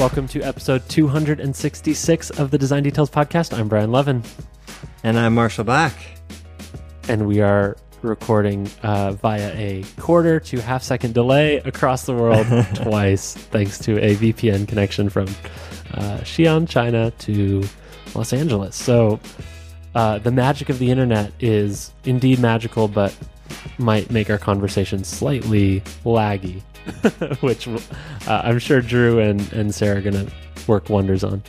[0.00, 3.52] Welcome to episode 266 of the Design Details Podcast.
[3.52, 4.22] I'm Brian Lovin.
[5.04, 5.92] And I'm Marshall Bock.
[7.06, 12.46] And we are recording uh, via a quarter to half second delay across the world
[12.76, 15.26] twice, thanks to a VPN connection from
[15.92, 17.62] uh, Xi'an, China to
[18.14, 18.76] Los Angeles.
[18.76, 19.20] So
[19.94, 23.14] uh, the magic of the internet is indeed magical, but
[23.76, 26.62] might make our conversation slightly laggy,
[27.40, 27.80] which uh,
[28.26, 30.32] I'm sure Drew and, and Sarah are going to
[30.66, 31.42] work wonders on.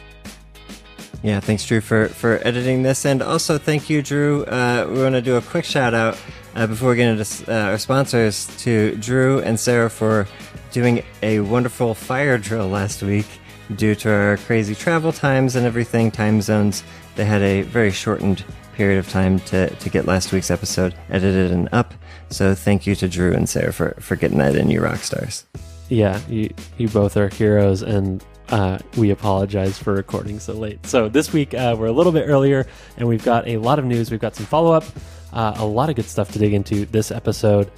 [1.24, 3.06] Yeah, thanks, Drew, for, for editing this.
[3.06, 4.44] And also, thank you, Drew.
[4.46, 6.18] Uh, we want to do a quick shout out
[6.56, 10.28] uh, before we get into uh, our sponsors to Drew and Sarah for
[10.72, 13.28] doing a wonderful fire drill last week.
[13.76, 16.84] Due to our crazy travel times and everything, time zones,
[17.16, 21.52] they had a very shortened period of time to, to get last week's episode edited
[21.52, 21.94] and up.
[22.30, 25.46] So thank you to Drew and Sarah for, for getting that in, you rock stars.
[25.90, 30.86] Yeah, you, you both are heroes, and uh, we apologize for recording so late.
[30.86, 32.66] So this week uh, we're a little bit earlier,
[32.98, 34.10] and we've got a lot of news.
[34.10, 34.86] We've got some follow up,
[35.34, 37.70] uh, a lot of good stuff to dig into this episode.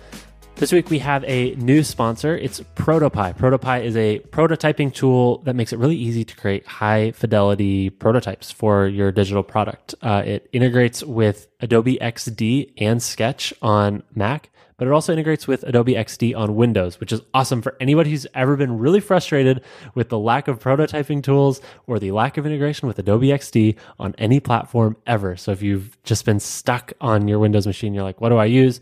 [0.55, 2.37] This week we have a new sponsor.
[2.37, 3.35] It's Protopie.
[3.35, 8.51] Protopie is a prototyping tool that makes it really easy to create high fidelity prototypes
[8.51, 9.95] for your digital product.
[10.01, 15.63] Uh, it integrates with Adobe XD and Sketch on Mac, but it also integrates with
[15.63, 19.63] Adobe XD on Windows, which is awesome for anybody who's ever been really frustrated
[19.95, 24.13] with the lack of prototyping tools or the lack of integration with Adobe XD on
[24.19, 25.35] any platform ever.
[25.35, 28.45] So if you've just been stuck on your Windows machine, you're like, what do I
[28.45, 28.79] use?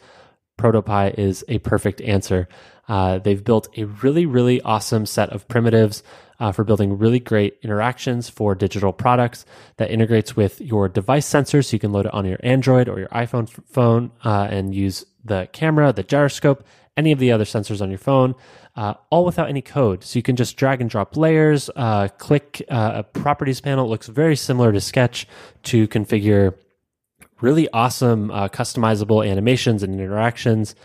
[0.62, 2.48] Protopie is a perfect answer.
[2.88, 6.04] Uh, they've built a really, really awesome set of primitives
[6.40, 9.46] uh, for building really great interactions for digital products
[9.78, 11.66] that integrates with your device sensors.
[11.66, 14.76] So you can load it on your Android or your iPhone f- phone uh, and
[14.76, 16.64] use the camera, the gyroscope,
[16.98, 18.36] any of the other sensors on your phone,
[18.76, 20.04] uh, all without any code.
[20.04, 23.86] So you can just drag and drop layers, uh, click uh, a properties panel.
[23.86, 25.28] It looks very similar to Sketch
[25.64, 26.56] to configure
[27.42, 30.76] really awesome uh, customizable animations and interactions.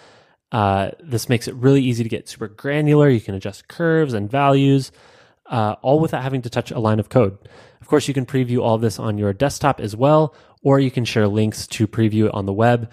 [0.52, 3.08] Uh, this makes it really easy to get super granular.
[3.08, 4.92] You can adjust curves and values,
[5.46, 7.36] uh, all without having to touch a line of code.
[7.80, 11.04] Of course, you can preview all this on your desktop as well, or you can
[11.04, 12.90] share links to preview it on the web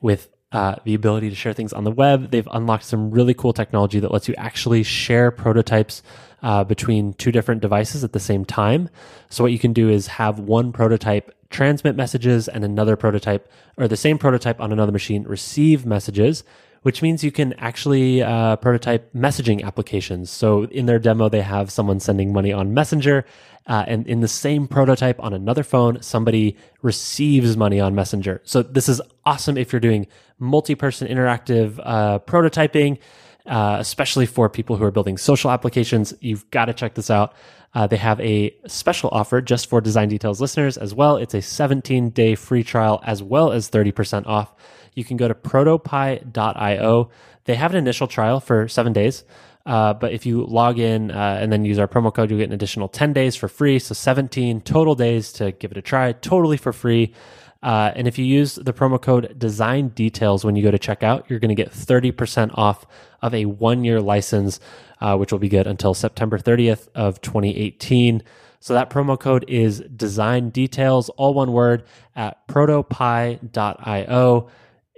[0.00, 2.30] with uh, the ability to share things on the web.
[2.30, 6.02] They've unlocked some really cool technology that lets you actually share prototypes
[6.42, 8.88] uh, between two different devices at the same time.
[9.30, 13.86] So, what you can do is have one prototype transmit messages and another prototype, or
[13.86, 16.42] the same prototype on another machine, receive messages.
[16.82, 20.30] Which means you can actually uh, prototype messaging applications.
[20.30, 23.24] So in their demo, they have someone sending money on Messenger,
[23.68, 28.40] uh, and in the same prototype on another phone, somebody receives money on Messenger.
[28.42, 30.08] So this is awesome if you're doing
[30.40, 32.98] multi-person interactive uh, prototyping,
[33.46, 36.12] uh, especially for people who are building social applications.
[36.20, 37.32] You've got to check this out.
[37.74, 41.16] Uh, they have a special offer just for Design Details listeners as well.
[41.16, 44.54] It's a 17 day free trial as well as 30% off.
[44.94, 47.10] You can go to protopie.io.
[47.44, 49.24] They have an initial trial for seven days.
[49.64, 52.48] Uh, but if you log in uh, and then use our promo code, you'll get
[52.48, 53.78] an additional 10 days for free.
[53.78, 57.14] So 17 total days to give it a try, totally for free.
[57.62, 61.28] Uh, and if you use the promo code design details when you go to checkout,
[61.28, 62.86] you're going to get 30% off
[63.20, 64.58] of a one year license,
[65.00, 68.22] uh, which will be good until September 30th of 2018.
[68.60, 71.84] So that promo code is design details, all one word
[72.14, 74.50] at protopie.io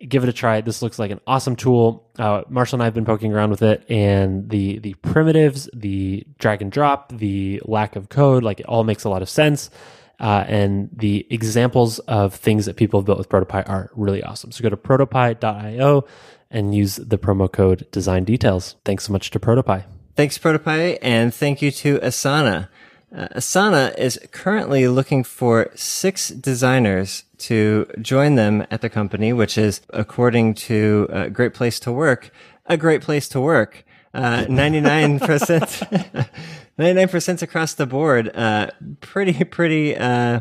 [0.09, 0.61] give it a try.
[0.61, 2.09] This looks like an awesome tool.
[2.19, 6.27] Uh, Marshall and I have been poking around with it, and the the primitives, the
[6.39, 9.71] drag and drop, the lack of code, like it all makes a lot of sense.
[10.21, 14.53] Uh, and the examples of things that people have built with Protopie are really awesome.
[14.53, 16.05] So go to protopie.io
[16.51, 18.77] and use the promo code design details.
[18.85, 19.85] Thanks so much to Protopie.
[20.17, 22.69] Thanks, Protopie, and thank you to Asana.
[23.15, 29.59] Uh, Asana is currently looking for six designers to join them at the company, which
[29.59, 32.31] is, according to a Great Place to Work,
[32.67, 33.84] a great place to work.
[34.13, 36.28] Uh, 99%,
[36.78, 38.34] 99% across the board.
[38.34, 40.41] Uh, pretty, pretty, uh,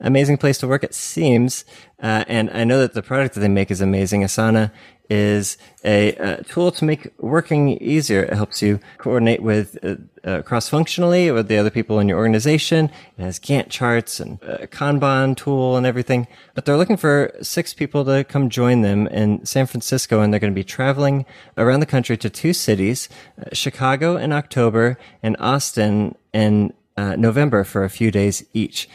[0.00, 1.64] amazing place to work, it seems.
[2.02, 4.22] Uh, and I know that the product that they make is amazing.
[4.22, 4.72] Asana
[5.10, 8.22] is a, a, tool to make working easier.
[8.22, 12.90] It helps you coordinate with uh, uh, cross-functionally with the other people in your organization.
[13.18, 16.28] It has Gantt charts and a Kanban tool and everything.
[16.54, 20.40] But they're looking for six people to come join them in San Francisco, and they're
[20.40, 21.26] going to be traveling
[21.58, 23.08] around the country to two cities,
[23.40, 28.88] uh, Chicago in October and Austin in uh, November for a few days each.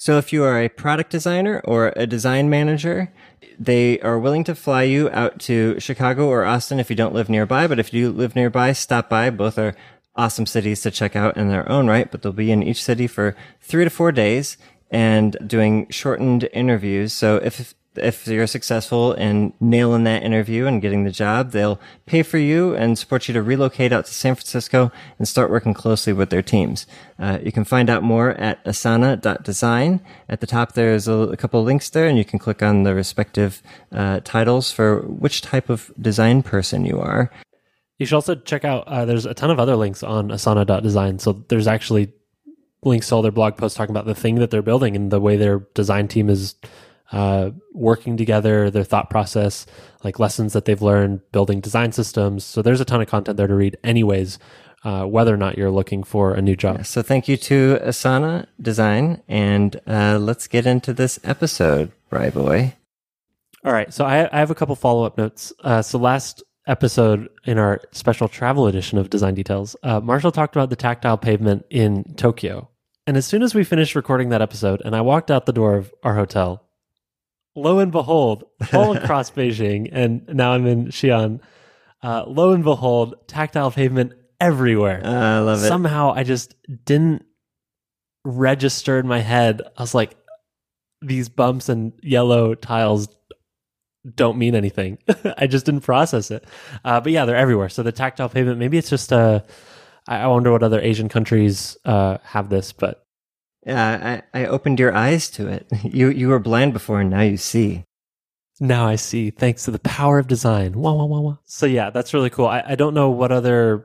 [0.00, 3.12] So if you are a product designer or a design manager,
[3.58, 7.28] they are willing to fly you out to Chicago or Austin if you don't live
[7.28, 7.66] nearby.
[7.66, 9.30] But if you live nearby, stop by.
[9.30, 9.74] Both are
[10.16, 13.06] awesome cities to check out in their own right, but they'll be in each city
[13.06, 14.56] for three to four days
[14.90, 17.12] and doing shortened interviews.
[17.12, 22.22] So if if you're successful in nailing that interview and getting the job, they'll pay
[22.22, 26.12] for you and support you to relocate out to San Francisco and start working closely
[26.12, 26.86] with their teams.
[27.18, 30.00] Uh, you can find out more at asana.design.
[30.28, 32.94] At the top, there's a, a couple links there, and you can click on the
[32.94, 33.62] respective
[33.92, 37.30] uh, titles for which type of design person you are.
[37.98, 41.18] You should also check out, uh, there's a ton of other links on asana.design.
[41.18, 42.12] So there's actually
[42.84, 45.20] links to all their blog posts talking about the thing that they're building and the
[45.20, 46.54] way their design team is
[47.12, 49.66] uh, working together, their thought process,
[50.04, 52.44] like lessons that they've learned building design systems.
[52.44, 54.38] So there's a ton of content there to read, anyways,
[54.84, 56.86] uh, whether or not you're looking for a new job.
[56.86, 62.74] So thank you to Asana Design, and uh, let's get into this episode, Bry Boy.
[63.64, 63.92] All right.
[63.92, 65.52] So I, I have a couple follow up notes.
[65.64, 70.54] Uh, so last episode in our special travel edition of Design Details, uh, Marshall talked
[70.54, 72.68] about the tactile pavement in Tokyo.
[73.06, 75.76] And as soon as we finished recording that episode and I walked out the door
[75.76, 76.67] of our hotel,
[77.58, 81.40] lo and behold, all across Beijing, and now I'm in Xi'an.
[82.02, 85.00] Uh, lo and behold, tactile pavement everywhere.
[85.04, 85.68] Uh, I love it.
[85.68, 87.24] Somehow I just didn't
[88.24, 89.62] register in my head.
[89.76, 90.16] I was like,
[91.00, 93.08] these bumps and yellow tiles
[94.14, 94.98] don't mean anything.
[95.36, 96.44] I just didn't process it.
[96.84, 97.68] Uh, but yeah, they're everywhere.
[97.68, 99.40] So the tactile pavement, maybe it's just uh,
[100.08, 103.06] I wonder what other Asian countries uh, have this, but
[103.66, 105.66] yeah, I, I opened your eyes to it.
[105.82, 107.84] You you were blind before, and now you see.
[108.60, 110.72] Now I see, thanks to the power of design.
[110.72, 111.36] Wah, wah, wah, wah.
[111.44, 112.46] So yeah, that's really cool.
[112.46, 113.84] I, I don't know what other.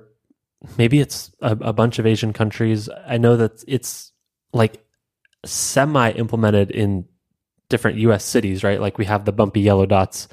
[0.77, 2.89] Maybe it's a, a bunch of Asian countries.
[3.05, 4.11] I know that it's
[4.53, 4.83] like
[5.45, 7.05] semi implemented in
[7.69, 8.23] different U.S.
[8.23, 8.79] cities, right?
[8.79, 10.27] Like we have the bumpy yellow dots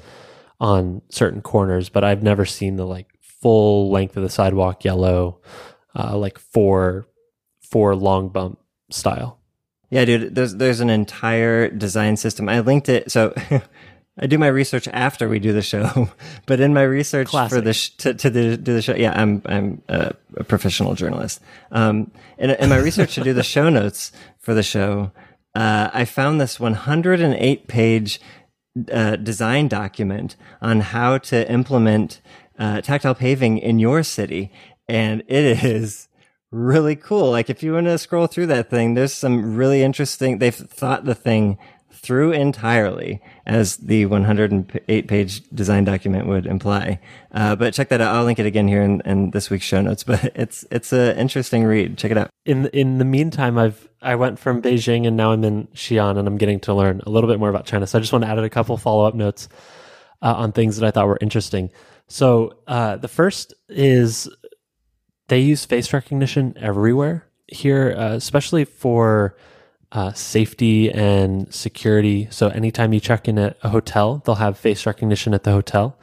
[0.59, 5.41] on certain corners, but I've never seen the like full length of the sidewalk yellow,
[5.95, 7.07] uh, like four
[7.61, 8.59] four long bump
[8.93, 9.39] style.
[9.89, 12.47] Yeah, dude, there's there's an entire design system.
[12.47, 13.11] I linked it.
[13.11, 13.33] So
[14.19, 16.09] I do my research after we do the show,
[16.45, 17.57] but in my research Classic.
[17.57, 20.95] for the sh- to, to the, do the show, yeah, I'm I'm a, a professional
[20.95, 21.41] journalist.
[21.71, 25.11] Um, in, in my research to do the show notes for the show,
[25.55, 28.21] uh, I found this 108 page
[28.91, 32.21] uh, design document on how to implement
[32.57, 34.51] uh, tactile paving in your city,
[34.87, 36.07] and it is
[36.51, 37.31] really cool.
[37.31, 40.37] Like if you want to scroll through that thing, there's some really interesting.
[40.37, 41.57] They've thought the thing
[41.91, 46.99] through entirely, as the 108 page design document would imply.
[47.31, 48.15] Uh, but check that out.
[48.15, 50.03] I'll link it again here in, in this week's show notes.
[50.11, 51.97] But it's it's an interesting read.
[51.97, 52.29] Check it out.
[52.45, 56.27] In in the meantime, I've I went from Beijing and now I'm in Xi'an and
[56.27, 57.85] I'm getting to learn a little bit more about China.
[57.85, 59.47] So I just want to add a couple follow up notes
[60.21, 61.69] uh, on things that I thought were interesting.
[62.07, 64.27] So uh, the first is
[65.31, 69.35] they use face recognition everywhere here, uh, especially for
[69.93, 72.27] uh, safety and security.
[72.31, 75.97] So anytime you check in at a hotel, they'll have face recognition at the hotel,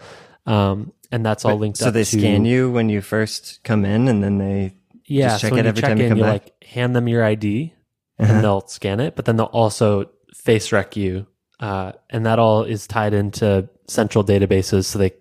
[0.46, 1.80] um, and that's all linked.
[1.82, 1.86] Up.
[1.86, 5.42] So they to, scan you when you first come in, and then they Yeah, just
[5.42, 6.44] check so when it you every check time you in, come you back.
[6.44, 7.74] like hand them your ID,
[8.18, 8.32] Uh-huh.
[8.32, 11.26] and they'll scan it, but then they'll also face rec you,
[11.60, 14.84] uh, and that all is tied into central databases.
[14.86, 15.12] So they,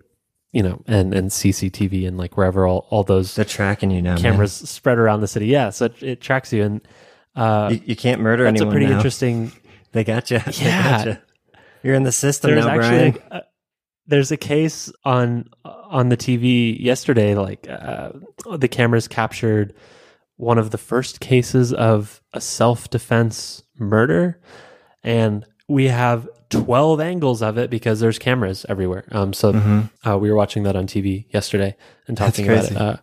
[0.52, 4.14] you know, and and CCTV and like wherever all all those They're tracking you now.
[4.14, 4.22] man.
[4.22, 5.46] cameras spread around the city.
[5.46, 6.80] Yeah, so it, it tracks you, and
[7.36, 8.66] uh, You, you can't murder anyone.
[8.68, 8.96] that's a pretty now.
[8.96, 9.52] interesting.
[9.92, 10.38] They got you.
[10.60, 10.98] Yeah.
[11.04, 11.22] They got
[11.82, 13.42] You're in the system There's now, actually Brian.
[13.42, 13.42] a,
[14.06, 17.34] there's a case on on the TV yesterday.
[17.34, 18.10] Like uh,
[18.58, 19.72] the cameras captured
[20.36, 24.38] one of the first cases of a self defense murder,
[25.02, 29.04] and we have 12 angles of it because there's cameras everywhere.
[29.12, 29.50] Um, so
[30.06, 31.76] uh, we were watching that on TV yesterday
[32.06, 32.24] and Mm-hmm.
[32.24, 32.76] Talking about it.
[32.76, 32.96] Uh,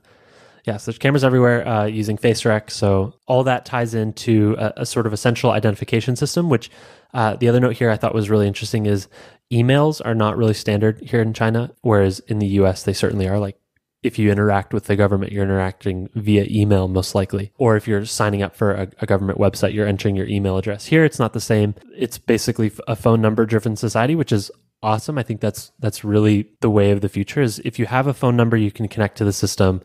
[0.65, 2.71] yeah, so there's cameras everywhere uh, using face rec.
[2.71, 6.49] So all that ties into a, a sort of a central identification system.
[6.49, 6.71] Which
[7.13, 9.07] uh, the other note here I thought was really interesting is
[9.53, 12.81] emails are not really standard here in China, whereas in the U.S.
[12.83, 13.37] they certainly are.
[13.39, 13.59] Like
[14.05, 18.05] if you interact with the government, you're interacting via email most likely, or if you're
[18.05, 20.85] signing up for a, a government website, you're entering your email address.
[20.85, 21.73] Here, it's not the same.
[21.97, 24.51] It's basically a phone number driven society, which is
[24.83, 25.17] awesome.
[25.17, 27.41] I think that's that's really the way of the future.
[27.41, 29.81] Is if you have a phone number, you can connect to the system.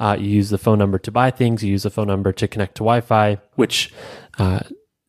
[0.00, 1.62] Uh, you use the phone number to buy things.
[1.62, 3.92] You use the phone number to connect to Wi-Fi, which
[4.38, 4.60] uh,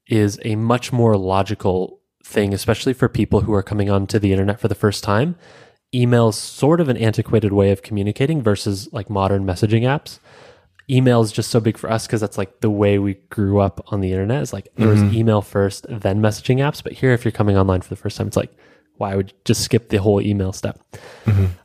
[0.08, 4.60] is a much more logical thing, especially for people who are coming onto the internet
[4.60, 5.36] for the first time.
[5.93, 10.19] Email is sort of an antiquated way of communicating versus like modern messaging apps.
[10.89, 13.81] Email is just so big for us because that's like the way we grew up
[13.91, 14.41] on the internet.
[14.41, 16.84] Is like there was email first, then messaging apps.
[16.84, 18.51] But here, if you're coming online for the first time, it's like
[19.00, 20.79] why would you just skip the whole email step?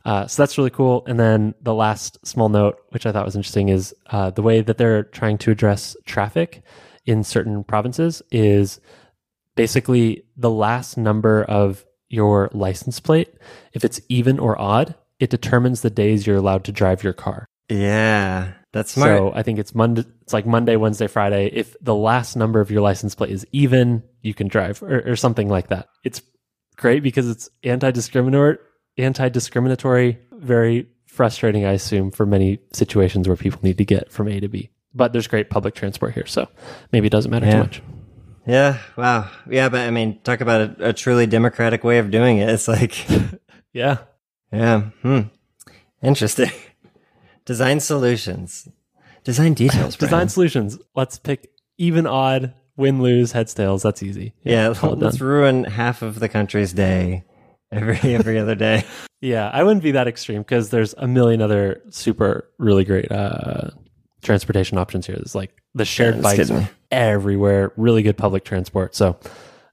[0.05, 1.03] Uh, so that's really cool.
[1.05, 4.61] And then the last small note, which I thought was interesting, is uh, the way
[4.61, 6.63] that they're trying to address traffic
[7.05, 8.79] in certain provinces is
[9.55, 13.33] basically the last number of your license plate.
[13.73, 17.45] If it's even or odd, it determines the days you're allowed to drive your car.
[17.69, 19.17] Yeah, that's smart.
[19.17, 20.03] So I think it's Monday.
[20.21, 21.49] It's like Monday, Wednesday, Friday.
[21.51, 25.15] If the last number of your license plate is even, you can drive, or, or
[25.15, 25.87] something like that.
[26.03, 26.21] It's
[26.75, 28.57] great because it's anti-discriminatory.
[28.97, 30.19] Anti-discriminatory.
[30.33, 34.47] Very frustrating, I assume, for many situations where people need to get from A to
[34.47, 34.69] B.
[34.93, 36.47] But there's great public transport here, so
[36.91, 37.81] maybe it doesn't matter too much.
[38.45, 39.29] Yeah, wow.
[39.49, 42.49] Yeah, but I mean, talk about a, a truly democratic way of doing it.
[42.49, 43.05] It's like,
[43.73, 43.97] Yeah.
[44.51, 45.21] yeah, hmm.
[46.01, 46.51] Interesting.
[47.45, 48.67] Design solutions.
[49.23, 49.95] Design details.
[49.97, 50.77] Design solutions.
[50.95, 53.83] Let's pick even, odd, win, lose, heads, tails.
[53.83, 54.33] That's easy.
[54.43, 55.27] Yeah, it let's done.
[55.27, 57.23] ruin half of the country's day
[57.71, 58.85] every every other day.
[59.21, 63.71] Yeah, I wouldn't be that extreme because there's a million other super, really great uh,
[64.25, 65.15] transportation options here.
[65.15, 68.95] There's like the shared just bikes everywhere, really good public transport.
[68.95, 69.17] So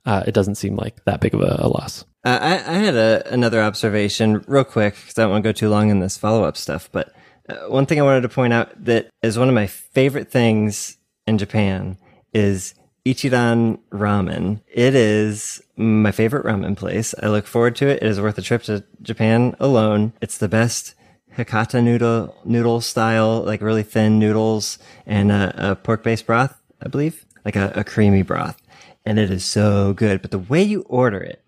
[0.06, 2.04] uh, it doesn't seem like that big of a, a loss.
[2.24, 5.52] Uh, I, I had a, another observation real quick because I don't want to go
[5.52, 6.88] too long in this follow up stuff.
[6.92, 7.12] But
[7.48, 10.98] uh, one thing I wanted to point out that is one of my favorite things
[11.26, 11.98] in Japan
[12.32, 14.60] is Ichiran Ramen.
[14.68, 17.14] It is my favorite ramen place.
[17.20, 18.02] I look forward to it.
[18.02, 20.12] It is worth a trip to Japan alone.
[20.20, 20.94] It's the best
[21.36, 26.88] Hakata noodle noodle style, like really thin noodles and a, a pork based broth, I
[26.88, 28.60] believe, like a, a creamy broth,
[29.06, 30.20] and it is so good.
[30.20, 31.42] But the way you order it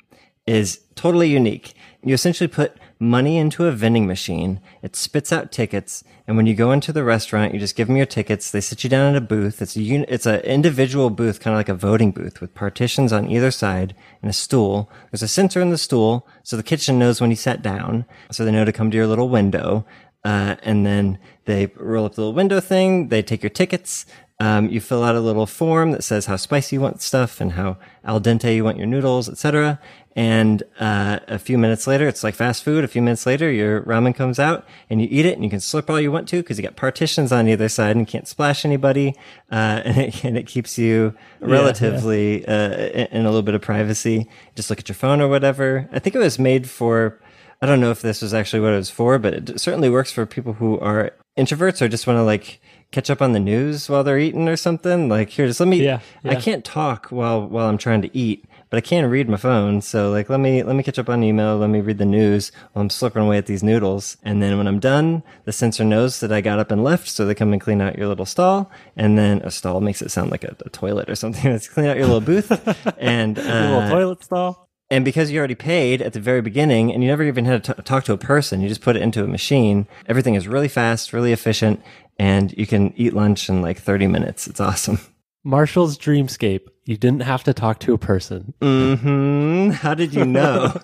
[0.47, 1.75] is totally unique.
[2.03, 4.61] You essentially put money into a vending machine.
[4.83, 7.97] It spits out tickets, and when you go into the restaurant, you just give them
[7.97, 8.51] your tickets.
[8.51, 9.63] They sit you down in a booth.
[9.63, 13.13] It's a un- it's an individual booth, kind of like a voting booth, with partitions
[13.13, 14.91] on either side and a stool.
[15.11, 18.45] There's a sensor in the stool, so the kitchen knows when you sat down, so
[18.45, 19.85] they know to come to your little window.
[20.25, 23.09] Uh, and then they roll up the little window thing.
[23.09, 24.07] They take your tickets.
[24.41, 27.53] Um, you fill out a little form that says how spicy you want stuff and
[27.53, 29.79] how al dente you want your noodles, etc.
[30.17, 32.85] And uh, a few minutes later, it's like fast food.
[32.85, 35.59] A few minutes later, your ramen comes out and you eat it, and you can
[35.59, 38.65] slurp all you want to because you got partitions on either side and can't splash
[38.65, 39.17] anybody.
[39.51, 43.61] Uh, and, it, and it keeps you relatively Uh, in in a little bit of
[43.63, 44.29] privacy.
[44.55, 45.89] Just look at your phone or whatever.
[45.93, 47.19] I think it was made for.
[47.63, 50.13] I don't know if this was actually what it was for, but it certainly works
[50.13, 53.89] for people who are introverts or just want to like catch up on the news
[53.89, 55.09] while they're eating or something.
[55.09, 55.83] Like, here, just let me.
[55.83, 58.45] Yeah, I can't talk while while I'm trying to eat,
[58.75, 59.81] but I can't read my phone.
[59.83, 61.57] So like, let me let me catch up on email.
[61.57, 64.17] Let me read the news while I'm slipping away at these noodles.
[64.25, 67.25] And then when I'm done, the sensor knows that I got up and left, so
[67.25, 68.73] they come and clean out your little stall.
[68.97, 71.53] And then a stall makes it sound like a, a toilet or something.
[71.53, 72.51] Let's clean out your little booth
[72.99, 74.69] and uh, A little toilet stall.
[74.91, 77.75] and because you already paid at the very beginning and you never even had to
[77.75, 79.87] t- talk to a person, you just put it into a machine.
[80.09, 81.81] Everything is really fast, really efficient,
[82.19, 84.49] and you can eat lunch in like 30 minutes.
[84.49, 84.99] It's awesome.
[85.45, 86.69] Marshall's Dreamscape.
[86.87, 88.53] You didn't have to talk to a person.
[88.61, 90.75] hmm How did you know?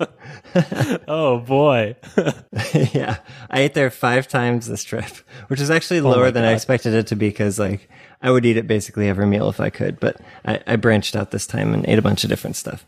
[1.08, 1.96] Oh boy.
[2.92, 3.18] yeah.
[3.50, 5.04] I ate there five times this trip,
[5.48, 7.88] which is actually lower Oh than I expected it to be because like
[8.22, 11.30] I would eat it basically every meal if I could, but I, I branched out
[11.30, 12.84] this time and ate a bunch of different stuff.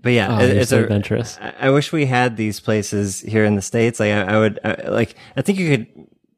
[0.00, 1.38] But yeah, Oh, it- it's so a, adventurous.
[1.40, 4.00] I, I wish we had these places here in the states.
[4.00, 4.58] Like I, I would
[4.88, 5.14] like.
[5.36, 5.86] I think you could.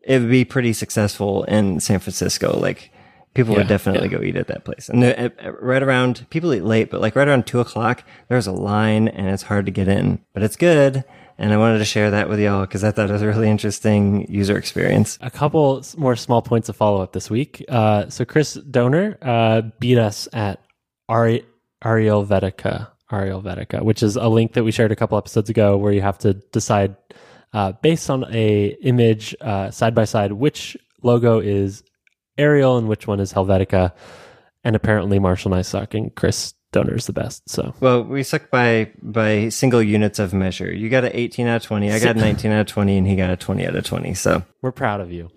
[0.03, 2.59] It would be pretty successful in San Francisco.
[2.59, 2.91] Like
[3.35, 4.19] people would definitely yeah.
[4.19, 4.89] go eat at that place.
[4.89, 8.47] And uh, uh, right around people eat late, but like right around two o'clock, there's
[8.47, 10.21] a line and it's hard to get in.
[10.35, 11.05] But it's good,
[11.39, 13.49] and I wanted to share that with y'all because I thought it was a really
[13.49, 15.19] interesting user experience.
[15.21, 17.65] a couple more small points of follow up this week.
[17.69, 20.61] Uh, so Chris Donor uh, beat us at
[21.09, 21.47] Ari-
[21.85, 25.93] Arialvetica, Ariel Vetica, which is a link that we shared a couple episodes ago, where
[25.93, 26.97] you have to decide
[27.53, 31.83] uh, based on a image uh, side by side which logo is
[32.39, 33.93] Arial and which one is Helvetica.
[34.65, 37.49] And apparently Marshall and I suck, and Chris Donor is the best.
[37.49, 40.73] So Well, we suck by by single units of measure.
[40.73, 41.93] You got an 18 out of 20.
[41.93, 44.15] I got a 19 out of 20, and he got a 20 out of 20.
[44.15, 45.31] So we're proud of you.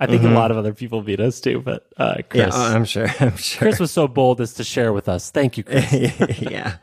[0.00, 2.62] I think a lot of other people beat us too, but uh, yeah, Chris, oh,
[2.62, 3.08] I'm sure.
[3.18, 3.58] I'm sure.
[3.58, 5.30] Chris was so bold as to share with us.
[5.32, 5.92] Thank you, Chris.
[6.40, 6.76] yeah,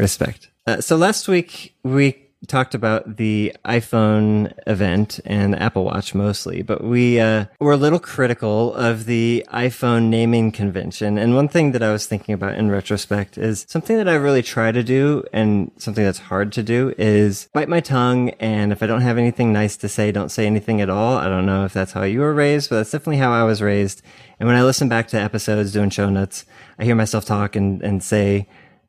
[0.00, 0.50] respect.
[0.66, 6.82] Uh, so last week we talked about the iPhone event and Apple Watch mostly, but
[6.82, 11.18] we uh, were a little critical of the iPhone naming convention.
[11.18, 14.42] And one thing that I was thinking about in retrospect is something that I really
[14.42, 18.30] try to do and something that's hard to do is bite my tongue.
[18.40, 21.16] And if I don't have anything nice to say, don't say anything at all.
[21.16, 23.62] I don't know if that's how you were raised, but that's definitely how I was
[23.62, 24.02] raised.
[24.38, 26.44] And when I listen back to episodes doing show notes,
[26.78, 28.46] I hear myself talk and, and say,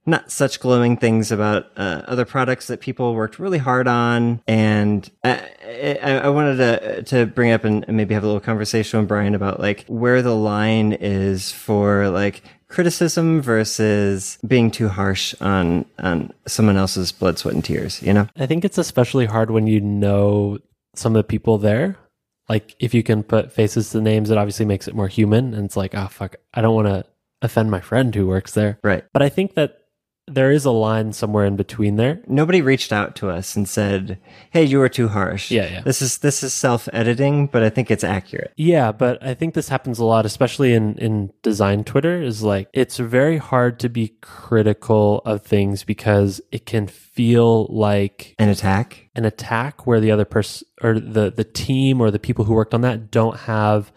[0.07, 4.41] not such glowing things about uh, other products that people worked really hard on.
[4.47, 5.49] And I,
[6.01, 9.35] I, I wanted to to bring up and maybe have a little conversation with Brian
[9.35, 16.31] about like where the line is for like criticism versus being too harsh on on
[16.47, 18.01] someone else's blood, sweat, and tears.
[18.01, 20.57] You know, I think it's especially hard when you know
[20.95, 21.97] some of the people there.
[22.47, 25.53] Like if you can put faces to names, it obviously makes it more human.
[25.53, 27.05] And it's like, oh fuck, I don't want to
[27.41, 28.79] offend my friend who works there.
[28.83, 29.03] right?
[29.13, 29.76] But I think that
[30.29, 32.19] there is a line somewhere in between there.
[32.27, 34.19] Nobody reached out to us and said,
[34.51, 35.81] "Hey, you were too harsh." Yeah, yeah.
[35.81, 38.51] This is this is self editing, but I think it's accurate.
[38.57, 42.67] Yeah, but I think this happens a lot, especially in, in design Twitter, is like
[42.73, 49.09] it's very hard to be critical of things because it can feel like An attack.
[49.15, 52.73] an attack where the other person or the, the team or the people who worked
[52.73, 53.91] on that don't have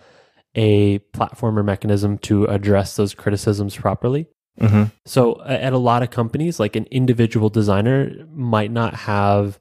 [0.55, 4.27] a platform or mechanism to address those criticisms properly.
[4.61, 9.59] Hmm So at a lot of companies, like an individual designer might not have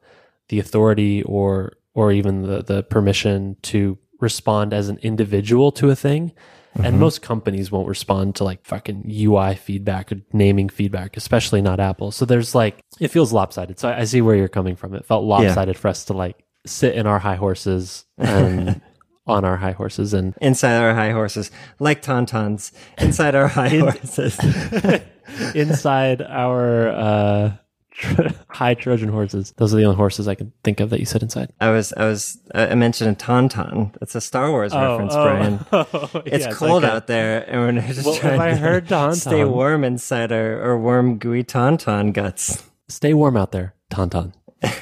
[0.50, 5.96] the authority or or even the, the permission to respond as an individual to a
[5.96, 6.32] thing.
[6.76, 11.80] And most companies won't respond to like fucking UI feedback or naming feedback, especially not
[11.80, 12.12] Apple.
[12.12, 13.80] So there's like it feels lopsided.
[13.80, 14.94] So I, I see where you're coming from.
[14.94, 18.80] It felt lopsided for us to like sit in our high horses and
[19.30, 24.38] on our high horses and Inside our high horses, like tauntauns, inside our high horses.
[25.56, 27.54] inside our uh,
[27.92, 29.54] tr- high Trojan horses.
[29.58, 31.52] Those are the only horses I can think of that you sit inside.
[31.60, 33.94] I was, I was, I mentioned a tauntaun.
[34.00, 35.60] That's a Star Wars reference, Brian.
[36.26, 39.44] It's Yeah, cold out there, and we're just Well, trying I to heard tauntaun- stay
[39.46, 42.64] warm inside our, our warm, gooey tauntaun guts.
[42.88, 44.34] Stay warm out there, Tauntaun.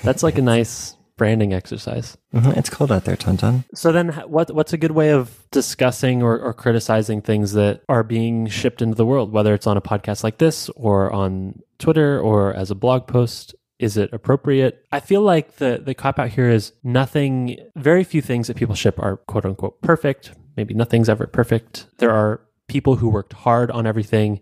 [0.01, 2.15] That's like a nice branding exercise.
[2.33, 3.63] Mhm, It's cold out there, tauntaun.
[3.73, 8.03] So then, what what's a good way of discussing or, or criticizing things that are
[8.03, 12.19] being shipped into the world, whether it's on a podcast like this or on Twitter
[12.19, 13.55] or as a blog post?
[13.79, 14.85] Is it appropriate?
[14.91, 17.57] I feel like the the cop out here is nothing.
[17.75, 20.31] Very few things that people ship are quote unquote perfect.
[20.55, 21.85] Maybe nothing's ever perfect.
[21.99, 24.39] There are people who worked hard on everything.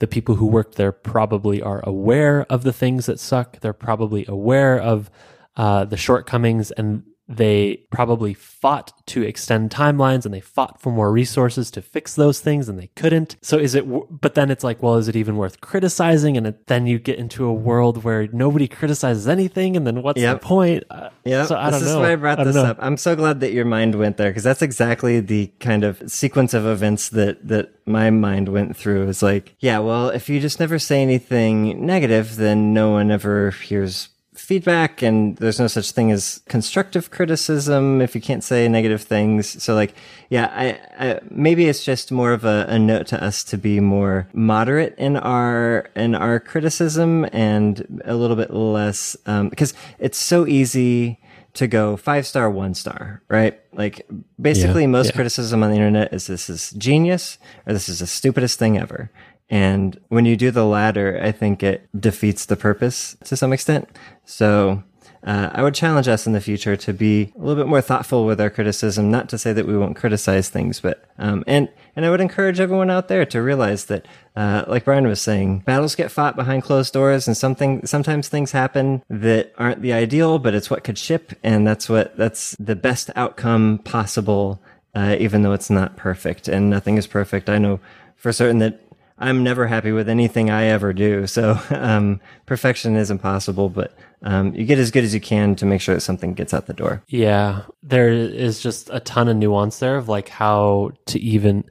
[0.00, 3.60] The people who worked there probably are aware of the things that suck.
[3.60, 5.10] They're probably aware of
[5.58, 11.12] uh, the shortcomings and they probably fought to extend timelines and they fought for more
[11.12, 13.36] resources to fix those things and they couldn't.
[13.42, 13.84] So is it,
[14.22, 16.38] but then it's like, well, is it even worth criticizing?
[16.38, 19.76] And it, then you get into a world where nobody criticizes anything.
[19.76, 20.40] And then what's Yep.
[20.40, 20.84] the point?
[20.90, 22.64] Uh, Yeah, So I this don't is why I brought I this know.
[22.64, 22.78] up.
[22.80, 26.54] I'm so glad that your mind went there because that's exactly the kind of sequence
[26.54, 29.06] of events that that my mind went through.
[29.06, 33.50] Is like, yeah, well, if you just never say anything negative, then no one ever
[33.50, 34.08] hears
[34.38, 39.62] feedback, and there's no such thing as constructive criticism if you can't say negative things.
[39.62, 39.94] So, like,
[40.30, 43.80] yeah, I, I maybe it's just more of a, a note to us to be
[43.80, 50.18] more moderate in our in our criticism and a little bit less um, because it's
[50.18, 51.18] so easy
[51.54, 53.58] to go five star, one star, right?
[53.72, 54.06] Like
[54.40, 55.12] basically Yeah, most yeah.
[55.12, 59.10] criticism on the internet is this is genius or this is the stupidest thing ever.
[59.50, 63.88] And when you do the latter, I think it defeats the purpose to some extent.
[64.24, 64.82] So
[65.24, 68.24] uh, I would challenge us in the future to be a little bit more thoughtful
[68.24, 69.10] with our criticism.
[69.10, 72.60] Not to say that we won't criticize things, but um, and and I would encourage
[72.60, 74.06] everyone out there to realize that,
[74.36, 78.52] uh, like Brian was saying, battles get fought behind closed doors, and something sometimes things
[78.52, 82.76] happen that aren't the ideal, but it's what could ship, and that's what that's the
[82.76, 84.62] best outcome possible,
[84.94, 87.48] uh, even though it's not perfect, and nothing is perfect.
[87.48, 87.80] I know
[88.14, 88.80] for certain that
[89.18, 91.26] I'm never happy with anything I ever do.
[91.26, 95.66] So um, perfection is impossible, but um, you get as good as you can to
[95.66, 97.02] make sure that something gets out the door.
[97.08, 101.64] Yeah, there is just a ton of nuance there of like how to even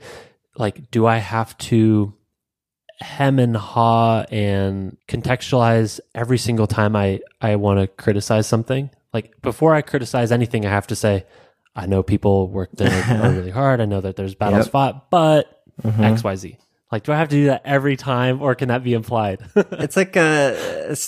[0.58, 2.14] like do I have to
[3.00, 8.90] hem and haw and contextualize every single time I I want to criticize something?
[9.14, 11.26] Like before I criticize anything, I have to say
[11.76, 13.80] I know people work there really hard.
[13.82, 14.72] I know that there's battles Yep.
[14.72, 16.58] fought, but X Y Z.
[16.90, 19.42] Like, do I have to do that every time, or can that be implied?
[19.56, 20.52] It's like uh,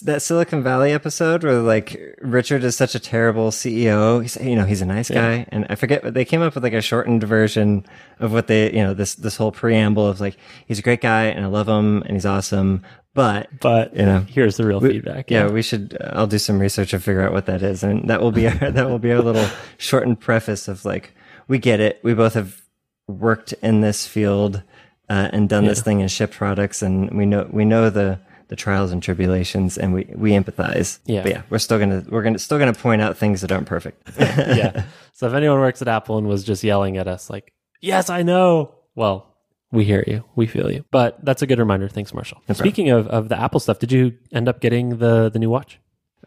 [0.03, 4.21] that Silicon Valley episode where like Richard is such a terrible CEO.
[4.21, 6.63] He's you know he's a nice guy, and I forget what they came up with
[6.65, 7.85] like a shortened version
[8.19, 10.35] of what they you know this this whole preamble of like
[10.67, 14.19] he's a great guy and I love him and he's awesome, but but You know,
[14.27, 15.31] here's the real feedback.
[15.31, 15.95] yeah, we should.
[15.99, 18.47] uh, I'll do some research and figure out what that is, and that will be
[18.47, 21.15] our, that will be our little shortened preface of like,
[21.47, 21.99] we get it.
[22.03, 22.61] We both have
[23.07, 24.61] worked in this field
[25.10, 28.56] uh, and done this thing and shipped products, and we know we know the the
[28.56, 31.00] trials and tribulations, and we we empathize.
[31.06, 31.22] Yeah.
[31.24, 34.10] but yeah, we're still gonna we're gonna still gonna point out things that aren't perfect.
[34.19, 34.84] yeah.
[35.13, 38.24] So if anyone works at Apple and was just yelling at us like, "Yes, I
[38.24, 39.36] know," well,
[39.69, 40.24] We hear you.
[40.38, 40.86] We feel you.
[40.91, 41.89] But that's a good reminder.
[41.89, 42.41] Thanks, Marshall.
[42.54, 45.78] Speaking of, of the Apple stuff, did you end up getting the, the new watch?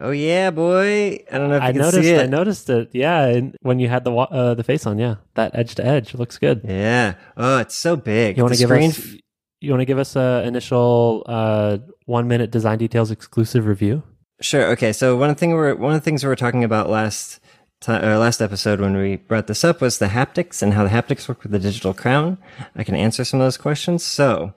[0.03, 1.23] Oh yeah, boy!
[1.31, 2.03] I don't know if you I noticed.
[2.03, 2.21] see it.
[2.21, 2.89] I noticed it.
[2.91, 6.13] Yeah, and when you had the uh, the face on, yeah, that edge to edge
[6.13, 6.59] looks good.
[6.65, 7.13] Yeah.
[7.37, 8.35] Oh, it's so big.
[8.35, 9.15] You want to give screen us?
[9.61, 14.03] You want to give us a initial uh, one minute design details exclusive review?
[14.41, 14.65] Sure.
[14.71, 14.91] Okay.
[14.91, 17.39] So one thing we're one of the things we were talking about last
[17.79, 20.89] time, uh, last episode when we brought this up was the haptics and how the
[20.89, 22.39] haptics work with the digital crown.
[22.75, 24.03] I can answer some of those questions.
[24.03, 24.53] So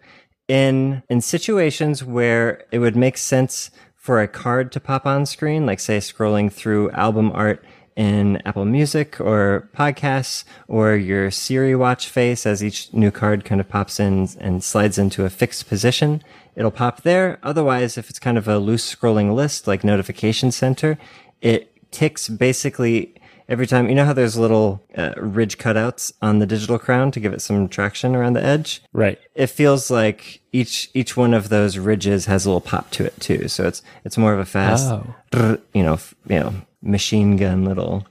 [0.48, 3.70] in in situations where it would make sense
[4.06, 7.64] for a card to pop on screen, like say scrolling through album art
[7.96, 13.60] in Apple Music or podcasts, or your Siri watch face as each new card kind
[13.60, 16.22] of pops in and slides into a fixed position.
[16.54, 17.40] It'll pop there.
[17.42, 20.98] Otherwise, if it's kind of a loose scrolling list like Notification Center,
[21.40, 23.12] it ticks basically
[23.48, 23.88] every time.
[23.88, 27.40] You know how there's little uh, ridge cutouts on the digital crown to give it
[27.40, 28.82] some traction around the edge?
[28.92, 29.18] Right.
[29.34, 33.18] it feels like each each one of those ridges has a little pop to it
[33.20, 33.48] too.
[33.48, 35.58] So it's it's more of a fast, Oh.
[35.74, 38.06] you know, f- you know, machine gun little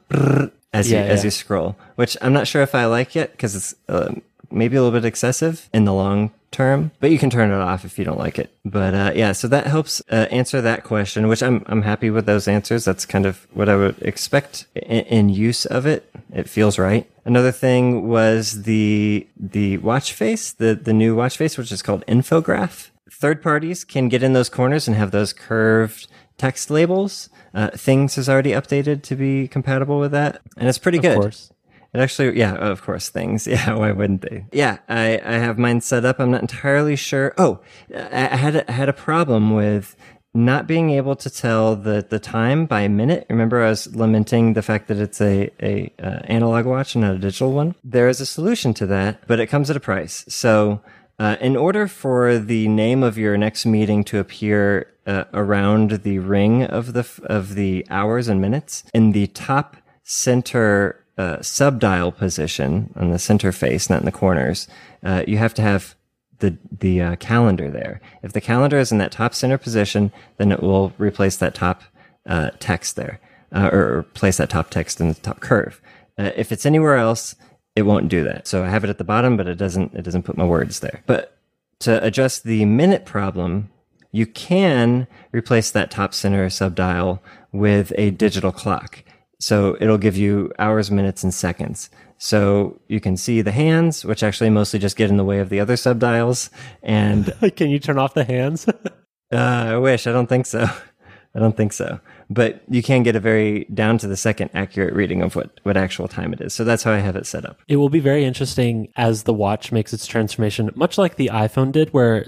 [0.73, 1.75] as Yeah, you as you scroll.
[1.95, 4.13] Which I'm not sure if I like yet because it's uh,
[4.51, 6.91] maybe a little bit excessive in the long term.
[6.99, 8.49] But you can turn it off if you don't like it.
[8.63, 11.27] But uh, yeah, so that helps uh, answer that question.
[11.27, 12.85] Which I'm I'm happy with those answers.
[12.85, 16.09] That's kind of what I would expect in, in use of it.
[16.33, 17.09] It feels right.
[17.25, 22.05] Another thing was the the watch face, the the new watch face, which is called
[22.07, 22.89] Infograph.
[23.11, 27.29] Third parties can get in those corners and have those curved text labels.
[27.53, 31.17] Uh, Things is already updated to be compatible with that, and it's pretty good.
[31.17, 31.51] Course.
[31.95, 33.47] Actually, yeah, of course, things.
[33.55, 34.45] Yeah, why wouldn't they?
[34.51, 36.19] Yeah, I, I have mine set up.
[36.19, 37.34] I'm not entirely sure.
[37.38, 37.62] Oh,
[37.95, 39.95] I had a, I had a problem with
[40.34, 43.25] not being able to tell the, the time by minute.
[43.29, 47.15] Remember, I was lamenting the fact that it's a, a uh, analog watch and not
[47.15, 47.75] a digital one.
[47.84, 50.25] There is a solution to that, but it comes at a price.
[50.27, 50.81] So,
[51.17, 56.19] uh, in order for the name of your next meeting to appear uh, around the
[56.19, 62.93] ring of the of the hours and minutes in the top center uh, subdial position
[62.95, 64.67] on the center face, not in the corners,
[65.04, 65.95] uh, you have to have
[66.39, 68.01] the the uh, calendar there.
[68.23, 71.84] If the calendar is in that top center position, then it will replace that top
[72.28, 73.19] uh, text there,
[73.51, 75.82] uh, or place that top text in the top curve.
[76.17, 77.36] Uh, if it's anywhere else,
[77.75, 78.47] it won't do that.
[78.47, 80.80] So I have it at the bottom, but it doesn't it doesn't put my words
[80.80, 81.04] there.
[81.06, 81.38] But
[81.80, 83.69] to adjust the minute problem,
[84.12, 89.04] you can replace that top center subdial with a digital clock.
[89.45, 91.91] So it'll give you hours, minutes, and seconds.
[92.17, 95.49] So you can see the hands, which actually mostly just get in the way of
[95.49, 96.49] the other subdials.
[96.81, 98.67] And Can you turn off the hands?
[99.31, 100.63] uh, I wish, I don't think so.
[101.36, 101.99] I don't think so.
[102.27, 105.77] But you can get a very down to the second accurate reading of what, what
[105.77, 106.55] actual time it is.
[106.55, 107.60] So that's how I have it set up.
[107.67, 111.71] It will be very interesting as the watch makes its transformation, much like the iPhone
[111.71, 112.25] did, where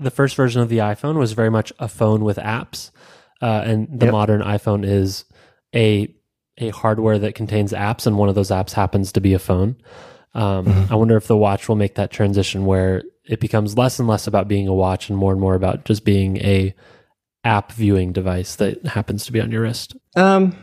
[0.00, 2.90] the first version of the iPhone was very much a phone with apps,
[3.40, 4.12] uh, and the Yep.
[4.12, 5.24] modern iPhone is
[5.72, 6.12] a
[6.58, 9.76] a hardware that contains apps, and one of those apps happens to be a phone.
[10.34, 10.92] Um, Mm-hmm.
[10.92, 14.26] I wonder if the watch will make that transition where it becomes less and less
[14.26, 16.74] about being a watch and more and more about just being a
[17.44, 20.56] app viewing device that happens to be on your wrist, Um,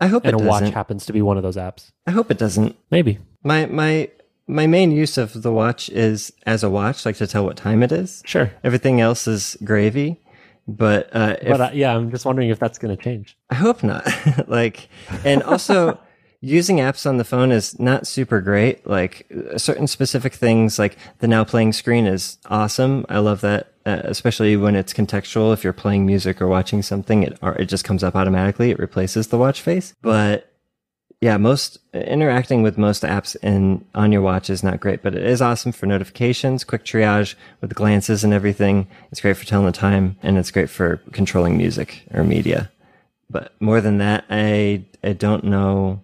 [0.00, 0.74] I hope and it a watch doesn't.
[0.74, 1.90] happens to be one of those apps.
[2.06, 2.76] I hope it doesn't.
[2.90, 3.18] Maybe.
[3.44, 4.08] My my
[4.48, 7.82] my main use of the watch is as a watch, like to tell what time
[7.82, 8.22] it is.
[8.24, 8.50] Sure.
[8.64, 10.20] Everything else is gravy.
[10.68, 13.36] But uh, if, But uh, yeah, I'm just wondering if that's going to change.
[13.50, 14.06] I hope not.
[14.48, 14.88] like,
[15.24, 15.98] and also
[16.40, 18.86] using apps on the phone is not super great.
[18.86, 23.06] Like certain specific things, like the now playing screen is awesome.
[23.08, 25.52] I love that, uh, especially when it's contextual.
[25.52, 28.70] If you're playing music or watching something, it or it just comes up automatically.
[28.70, 29.94] It replaces the watch face.
[30.02, 30.51] But
[31.22, 35.22] yeah, most interacting with most apps in on your watch is not great, but it
[35.22, 38.88] is awesome for notifications, quick triage with glances and everything.
[39.12, 42.72] It's great for telling the time, and it's great for controlling music or media.
[43.30, 46.02] But more than that, I I don't know.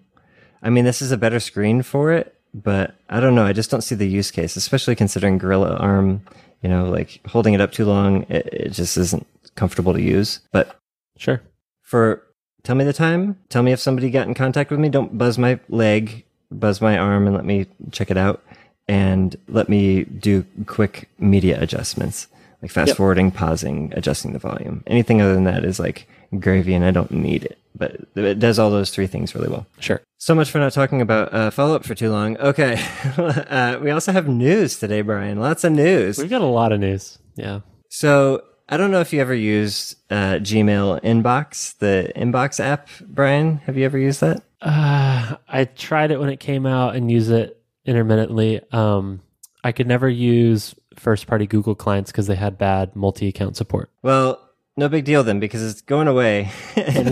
[0.62, 3.44] I mean, this is a better screen for it, but I don't know.
[3.44, 6.22] I just don't see the use case, especially considering Gorilla Arm.
[6.62, 9.26] You know, like holding it up too long, it, it just isn't
[9.56, 10.38] comfortable to use.
[10.52, 10.76] But
[11.16, 11.42] Sure.
[11.82, 12.22] for
[12.62, 14.88] tell me the time, tell me if somebody got in contact with me.
[14.88, 18.42] Don't buzz my leg, buzz my arm, and let me check it out,
[18.88, 22.26] and let me do quick media adjustments,
[22.62, 22.96] like fast Yep.
[22.96, 24.82] forwarding, pausing, adjusting the volume.
[24.86, 27.58] Anything other than that is like gravy, and I don't need it.
[27.76, 29.66] But it does all those three things really well.
[29.78, 30.00] Sure.
[30.18, 32.36] So much for not talking about uh, follow up for too long.
[32.38, 32.76] Okay,
[33.16, 35.38] uh, we also have news today, Brian.
[35.38, 36.18] Lots of news.
[36.18, 37.18] We've got a lot of news.
[37.36, 37.60] Yeah.
[37.88, 43.58] So I don't know if you ever used uh, Gmail Inbox, the Inbox app, Brian.
[43.64, 44.42] Have you ever used that?
[44.60, 48.60] Uh, I tried it when it came out and use it intermittently.
[48.72, 49.20] Um,
[49.64, 53.90] I could never use first party Google clients because they had bad multi account support.
[54.02, 54.38] Well,
[54.76, 57.10] no big deal then because it's going away and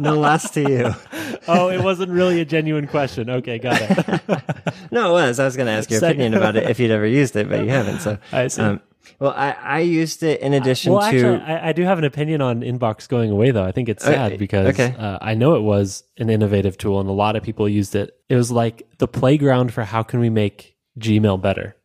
[0.00, 0.94] no loss to you.
[1.48, 3.30] oh, it wasn't really a genuine question.
[3.30, 4.42] Okay, got it.
[4.90, 5.38] no, it was.
[5.38, 7.48] I was going to ask your Second- opinion about it if you'd ever used it,
[7.48, 8.00] but you haven't.
[8.00, 8.62] So, I see.
[8.62, 8.80] um,
[9.18, 11.06] well, I, I used it in addition well, to.
[11.06, 13.64] actually, I, I do have an opinion on Inbox going away, though.
[13.64, 14.94] I think it's sad Okay, because okay.
[14.98, 18.16] uh, I know it was an innovative tool, and a lot of people used it.
[18.28, 21.76] It was like the playground for how can we make Gmail better,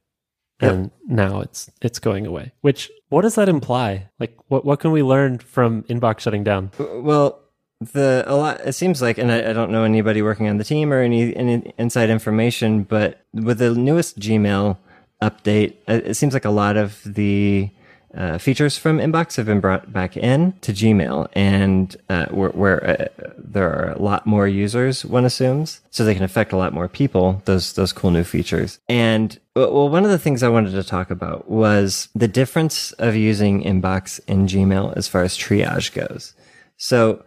[0.61, 0.71] Yep.
[0.71, 2.51] and now it's it's going away.
[2.61, 4.09] Which what does that imply?
[4.19, 6.71] Like, what what can we learn from Inbox shutting down?
[6.79, 7.39] Well,
[7.91, 8.61] the a lot.
[8.61, 11.35] It seems like, and I, I don't know anybody working on the team or any
[11.35, 14.77] any inside information, but with the newest Gmail
[15.29, 17.69] update, uh, it seems like a lot of the
[18.15, 22.89] uh, features from Inbox have been brought back in to Gmail, and uh, where, where
[22.89, 23.07] uh,
[23.37, 26.87] there are a lot more users, one assumes, so they can affect a lot more
[26.87, 27.41] people.
[27.45, 31.09] Those those cool new features, and well, one of the things I wanted to talk
[31.09, 36.35] about was the difference of using Inbox in Gmail as far as triage goes.
[36.77, 37.23] So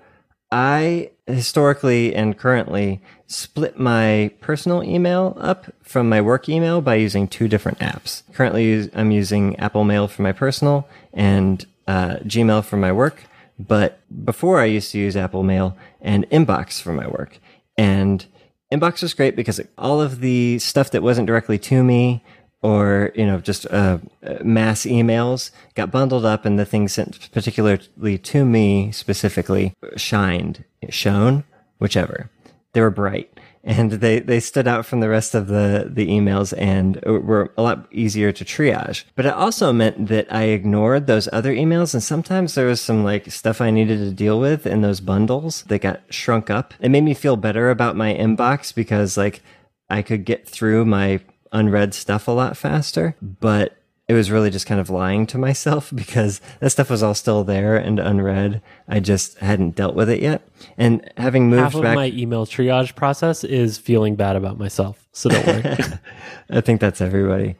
[0.53, 7.27] I historically and currently split my personal email up from my work email by using
[7.27, 8.23] two different apps.
[8.33, 13.25] Currently, I'm using Apple Mail for my personal and uh, Gmail for my work.
[13.59, 17.39] But before, I used to use Apple Mail and Inbox for my work.
[17.77, 18.25] And
[18.73, 22.23] Inbox was great because all of the stuff that wasn't directly to me
[22.63, 23.99] or you know just uh,
[24.43, 31.45] mass emails got bundled up and the things sent particularly to me specifically shined shone
[31.79, 32.31] whichever
[32.77, 33.41] they were bright.
[33.65, 37.63] And they they stood out from the rest of the the emails and were a
[37.63, 39.05] lot easier to triage.
[39.15, 41.95] But it also meant that i ignored those other emails.
[41.95, 45.63] And sometimes there was some like stuff i needed to deal with in those bundles
[45.65, 46.75] that got shrunk up.
[46.79, 49.43] It made me feel better about my inbox because like
[49.89, 54.67] i could get through my unread stuff a lot faster, but it was really just
[54.67, 58.63] kind of lying to myself because that stuff was all still there and unread.
[58.89, 60.49] I just hadn't dealt with it yet.
[60.79, 65.07] And having moved Half of back, my email triage process is feeling bad about myself.
[65.13, 65.77] So don't worry.
[66.51, 67.57] I think that's everybody.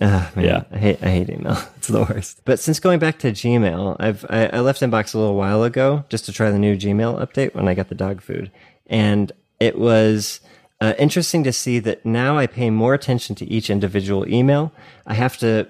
[0.00, 0.64] Ah, man, Yeah.
[0.72, 1.56] I hate I hate email.
[1.76, 2.42] It's the worst.
[2.44, 6.04] But since going back to Gmail, I've I, I left Inbox a little while ago
[6.08, 8.50] just to try the new Gmail update when I got the dog food,
[8.88, 10.40] and it was
[10.80, 14.72] uh, interesting to see that now I pay more attention to each individual email.
[15.06, 15.68] I have to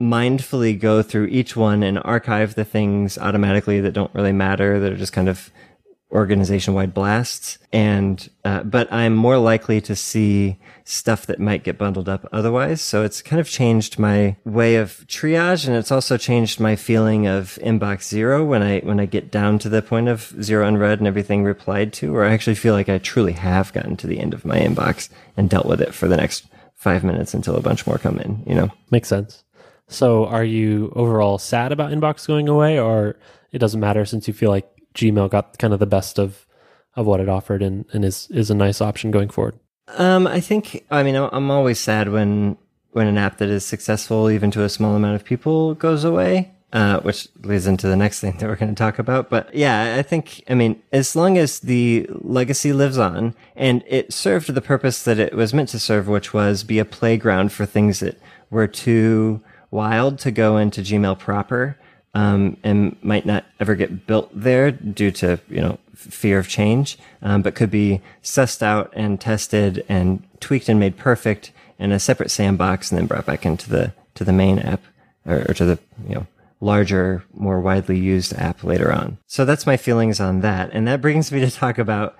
[0.00, 4.92] mindfully go through each one and archive the things automatically that don't really matter that
[4.92, 5.50] are just kind of
[6.12, 7.58] organization wide blasts.
[7.72, 12.80] And uh, but i'm more likely to see stuff that might get bundled up otherwise.
[12.80, 17.26] So it's kind of changed my way of triage and it's also changed my feeling
[17.26, 20.98] of inbox zero when i when i get down to the point of zero unread
[20.98, 24.20] and everything replied to where i actually feel like i truly have gotten to the
[24.20, 27.60] end of my inbox and dealt with it for the next five minutes until a
[27.60, 28.70] bunch more come in you know?
[28.90, 29.42] Makes sense.
[29.88, 33.16] So are you overall sad about Inbox going away, or
[33.52, 36.46] it doesn't matter since you feel like Gmail got kind of the best of
[36.96, 39.58] of what it offered and, and is is a nice option going forward?
[39.88, 40.84] Um, I think.
[40.90, 42.56] I mean, I'm always sad when
[42.90, 46.52] when an app that is successful, even to a small amount of people, goes away.
[46.72, 49.30] Uh, which leads into the next thing that we're going to talk about.
[49.30, 50.42] But yeah, I think.
[50.48, 55.18] I mean, as long as the legacy lives on, and it served the purpose that
[55.20, 58.18] it was meant to serve, which was be a playground for things that
[58.50, 59.40] were too
[59.76, 61.76] wild to go into Gmail proper.
[62.14, 66.96] Um, and might not ever get built there due to you know fear of change,
[67.20, 72.00] um, but could be sussed out and tested and tweaked and made perfect in a
[72.00, 74.80] separate sandbox, and then brought back into the to the main app
[75.26, 76.26] or, or to the you know
[76.58, 79.18] larger, more widely used app later on.
[79.26, 82.16] So that's my feelings on that, and that brings me to talk about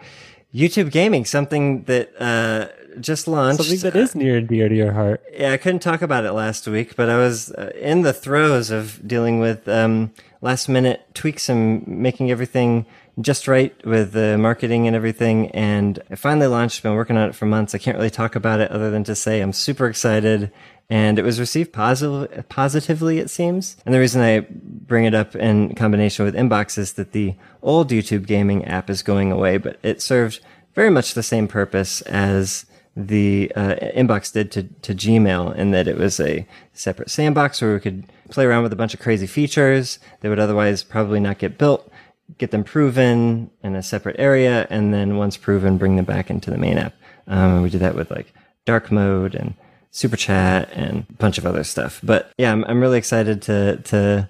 [0.56, 3.62] YouTube gaming, something that uh, just launched.
[3.62, 5.22] Something that is near and dear to your heart.
[5.32, 8.70] Yeah, I couldn't talk about it last week, but I was uh, in the throes
[8.70, 12.86] of dealing with um, last minute tweaks and making everything
[13.20, 15.50] just right with the marketing and everything.
[15.50, 17.74] And I finally launched, been working on it for months.
[17.74, 20.50] I can't really talk about it other than to say I'm super excited.
[20.88, 23.76] And it was received positive, positively, it seems.
[23.84, 27.90] And the reason I bring it up in combination with Inbox is that the old
[27.90, 30.40] YouTube gaming app is going away, but it served
[30.74, 35.86] very much the same purpose as the uh, inbox did to, to Gmail in that
[35.86, 39.26] it was a separate sandbox where we could play around with a bunch of crazy
[39.26, 41.90] features that would otherwise probably not get built,
[42.38, 46.50] get them proven in a separate area, and then once proven, bring them back into
[46.50, 46.94] the main app.
[47.26, 48.32] Um, we did that with like
[48.64, 49.54] dark mode and
[49.90, 52.00] super chat and a bunch of other stuff.
[52.02, 54.28] But yeah, I'm, I'm really excited to, to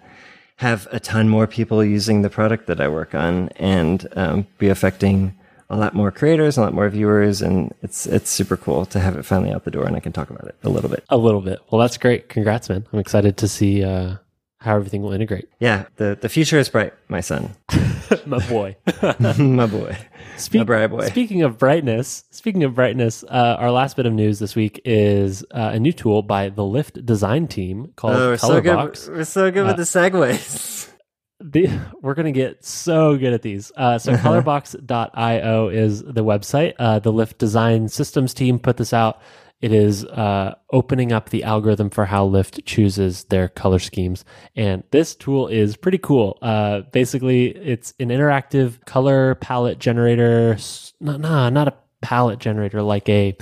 [0.57, 4.69] have a ton more people using the product that I work on and um, be
[4.69, 5.37] affecting
[5.69, 9.17] a lot more creators, a lot more viewers, and it's it's super cool to have
[9.17, 11.05] it finally out the door, and I can talk about it a little bit.
[11.09, 11.61] A little bit.
[11.71, 12.29] Well, that's great.
[12.29, 12.87] Congrats, man.
[12.93, 14.17] I'm excited to see uh,
[14.61, 15.49] how everything will integrate.
[15.59, 17.51] Yeah, the the future is bright, my son,
[18.27, 18.77] My boy.
[19.39, 19.97] my boy.
[20.37, 21.07] Speak, My bright boy.
[21.09, 25.43] Speaking of brightness, speaking of brightness, uh, our last bit of news this week is
[25.51, 29.07] uh, a new tool by the Lyft design team called Oh, we're so Colorbox.
[29.07, 29.17] good.
[29.17, 30.89] We're so good with the segues.
[31.41, 31.71] the,
[32.03, 33.73] we're going to get so good at these.
[33.77, 36.75] Uh, so colorbox.io is the website.
[36.79, 39.21] Uh, the Lyft design systems team put this out.
[39.61, 44.25] It is uh, opening up the algorithm for how Lyft chooses their color schemes.
[44.55, 46.39] And this tool is pretty cool.
[46.43, 50.59] Uh, basically, it's an interactive color palette generator.
[51.01, 53.37] No, no, not a palette generator, like a,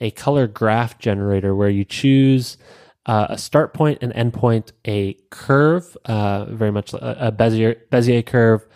[0.00, 2.58] a color graph generator where you choose
[3.06, 7.76] uh, a start point, an end point, a curve, uh, very much a, a Bezier
[7.90, 8.66] Bezier curve,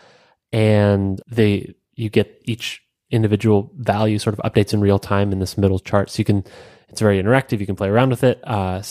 [0.53, 5.57] and they you get each individual value sort of updates in real time in this
[5.57, 6.11] middle chart.
[6.11, 6.45] So you can,
[6.89, 7.61] it's very interactive.
[7.61, 8.83] You can play around with it, uh,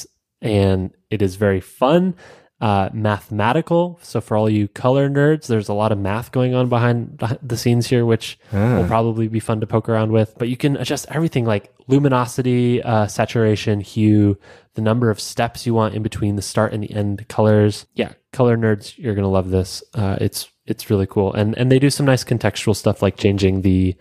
[0.42, 2.16] and it is very fun.
[2.60, 4.00] Uh, mathematical.
[4.02, 7.56] So for all you color nerds, there's a lot of math going on behind the-
[7.56, 10.34] scenes here, which will probably be fun to poke around with.
[10.40, 14.40] But you can adjust everything like luminosity, uh, saturation, hue,
[14.74, 17.86] the number of steps you want in between the start and the end colors.
[17.94, 19.84] Yeah, color nerds, you're gonna love this.
[19.94, 23.62] Uh, it's it's really cool, and and they do some nice contextual stuff like changing
[23.62, 23.96] the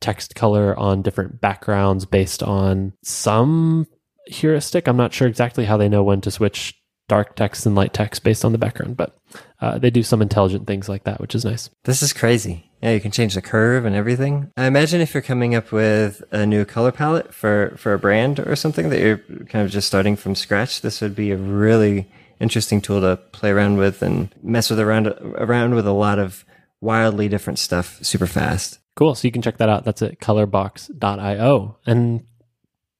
[0.00, 3.86] text color on different backgrounds based on some
[4.26, 4.86] heuristic.
[4.86, 6.74] I'm not sure exactly how they know when to switch
[7.08, 9.16] dark text and light text based on the background, but
[9.60, 11.70] uh, they do some intelligent things like that, which is nice.
[11.84, 12.70] This is crazy.
[12.82, 14.52] Yeah, you can change the curve and everything.
[14.56, 18.38] I imagine if you're coming up with a new color palette for, for a brand
[18.40, 22.08] or something that you're kind of just starting from scratch, this would be a really
[22.40, 26.44] interesting tool to play around with and mess with around around with a lot of
[26.80, 28.78] wildly different stuff super fast.
[28.98, 29.14] Cool.
[29.14, 29.84] So you can check that out.
[29.84, 31.76] That's at colorbox.io.
[31.86, 32.24] And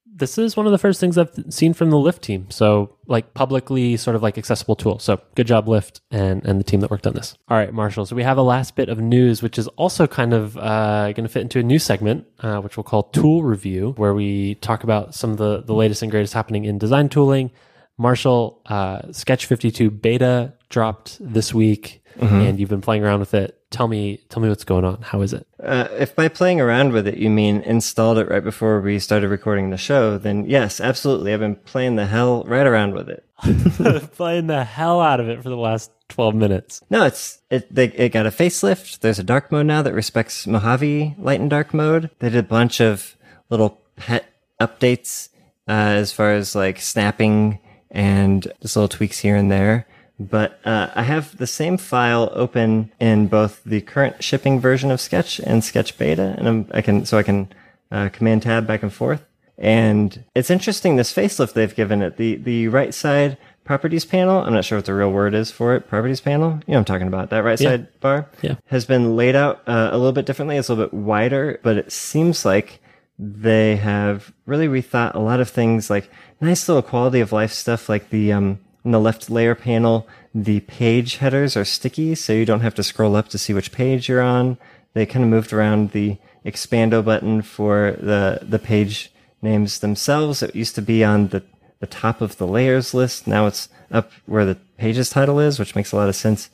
[0.05, 2.49] this is one of the first things I've seen from the Lyft team.
[2.49, 4.99] So like publicly sort of like accessible tool.
[4.99, 7.37] So good job Lyft and, and the team that worked on this.
[7.49, 8.05] All right, Marshall.
[8.05, 11.23] So we have a last bit of news, which is also kind of uh, going
[11.23, 14.85] to fit into a new segment, uh, which we'll call tool review, where we talk
[14.85, 17.51] about some of the, the latest and greatest happening in design tooling.
[17.99, 23.55] Marshall, uh, Sketch 52 beta dropped this week and you've been playing around with it.
[23.71, 25.01] Tell me, tell me what's going on.
[25.01, 25.45] How is it?
[25.61, 29.29] Uh, if by playing around with it you mean installed it right before we started
[29.29, 31.33] recording the show, then yes, absolutely.
[31.33, 33.25] I've been playing the hell right around with it.
[34.15, 36.81] playing the hell out of it for the last 12 minutes.
[36.89, 37.73] No, it's it.
[37.73, 38.99] They it got a facelift.
[38.99, 42.09] There's a dark mode now that respects Mojave light and dark mode.
[42.19, 43.15] They did a bunch of
[43.49, 44.25] little pet
[44.59, 45.29] updates
[45.67, 47.59] uh, as far as like snapping
[47.91, 49.85] and just little tweaks here and there.
[50.19, 54.99] But uh, I have the same file open in both the current shipping version of
[54.99, 57.47] Sketch and Sketch Beta, and I'm, I can so I can
[57.91, 59.25] uh, command tab back and forth.
[59.57, 62.17] And it's interesting this facelift they've given it.
[62.17, 65.75] The the right side properties panel, I'm not sure what the real word is for
[65.75, 66.49] it, properties panel.
[66.65, 67.29] You know what I'm talking about.
[67.29, 67.69] That right Yeah.
[67.71, 68.55] side bar Yeah.
[68.65, 70.57] has been laid out uh, a little bit differently.
[70.57, 72.81] It's a little bit wider, but it seems like
[73.19, 77.89] they have really rethought a lot of things like nice little quality of life stuff
[77.89, 82.45] like the um in the left layer panel, the page headers are sticky, so you
[82.45, 84.57] don't have to scroll up to see which page you're on.
[84.93, 90.41] They kind of moved around the expando button for the the page names themselves.
[90.41, 91.43] It used to be on the
[91.79, 93.27] the top of the layers list.
[93.27, 96.49] Now it's up where the page's title is, which makes a lot of sense.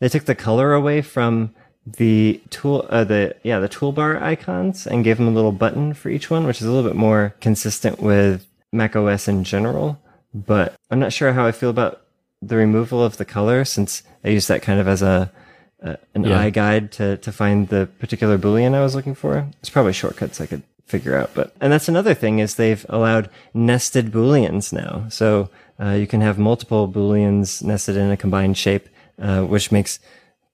[0.00, 1.54] They took the color away from
[1.86, 6.08] the tool, uh, the yeah, the toolbar icons, and gave them a little button for
[6.10, 10.00] each one, which is a little bit more consistent with Mac OS in general.
[10.34, 12.02] But I'm not sure how I feel about
[12.42, 15.30] the removal of the color, since I use that kind of as a,
[15.82, 16.38] a an Yeah.
[16.38, 19.46] eye guide to to find the particular boolean I was looking for.
[19.60, 23.30] It's probably shortcuts I could figure out, but and that's another thing is they've allowed
[23.54, 25.48] nested booleans now, so
[25.80, 28.88] uh, you can have multiple booleans nested in a combined shape,
[29.20, 29.98] uh, which makes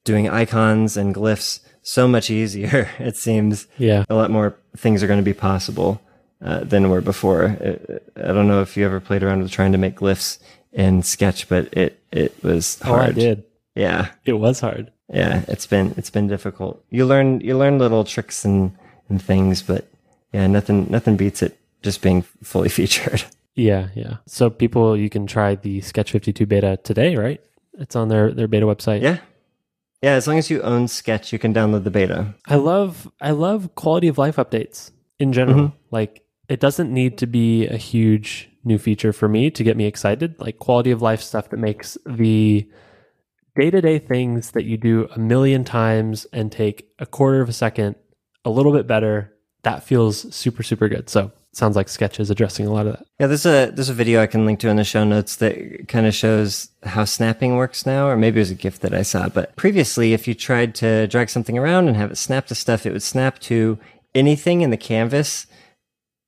[0.07, 2.89] doing icons and glyphs so much easier.
[2.99, 4.05] It seems Yeah.
[4.09, 6.01] a lot more things are going to be possible
[6.45, 7.45] uh, than were before.
[7.45, 10.39] Uh, I don't know if you ever played around with trying to make glyphs
[10.73, 13.01] in Sketch, but it it was hard.
[13.01, 13.45] Oh, I did.
[13.75, 14.91] Yeah, It was hard.
[15.13, 15.43] yeah.
[15.49, 16.83] It's been it's been difficult.
[16.91, 18.73] You learn you learn little tricks and
[19.09, 19.85] and things, but
[20.33, 21.53] yeah, nothing nothing beats it
[21.83, 23.23] just being fully featured.
[23.55, 24.17] Yeah, yeah.
[24.27, 27.41] So people, you can try the Sketch 52 beta today, right?
[27.79, 29.01] It's on their, their beta website.
[29.03, 29.19] Yeah,
[30.07, 30.13] yeah.
[30.13, 32.33] As long as you own Sketch, you can download the beta.
[32.47, 35.69] I love I love quality of life updates in general.
[35.69, 35.77] Mm-hmm.
[35.91, 39.85] Like it doesn't need to be a huge new feature for me to get me
[39.85, 40.39] excited.
[40.39, 42.71] Like quality of life stuff that makes the
[43.57, 47.97] day-to-day things that you do a million times and take a quarter of a second
[48.45, 49.33] a little bit better.
[49.65, 51.11] That feels super, super good.
[51.11, 53.07] So sounds like Sketch is addressing a lot of that.
[53.19, 55.89] Yeah, there's a there's a video I can link to in the show notes that
[55.89, 59.03] kind of shows how snapping works now, or maybe it was a gift that I
[59.03, 59.29] saw.
[59.29, 62.87] But previously, if you tried to drag something around and have it snap to stuff,
[62.87, 63.79] it would snap to
[64.15, 65.47] anything in the canvas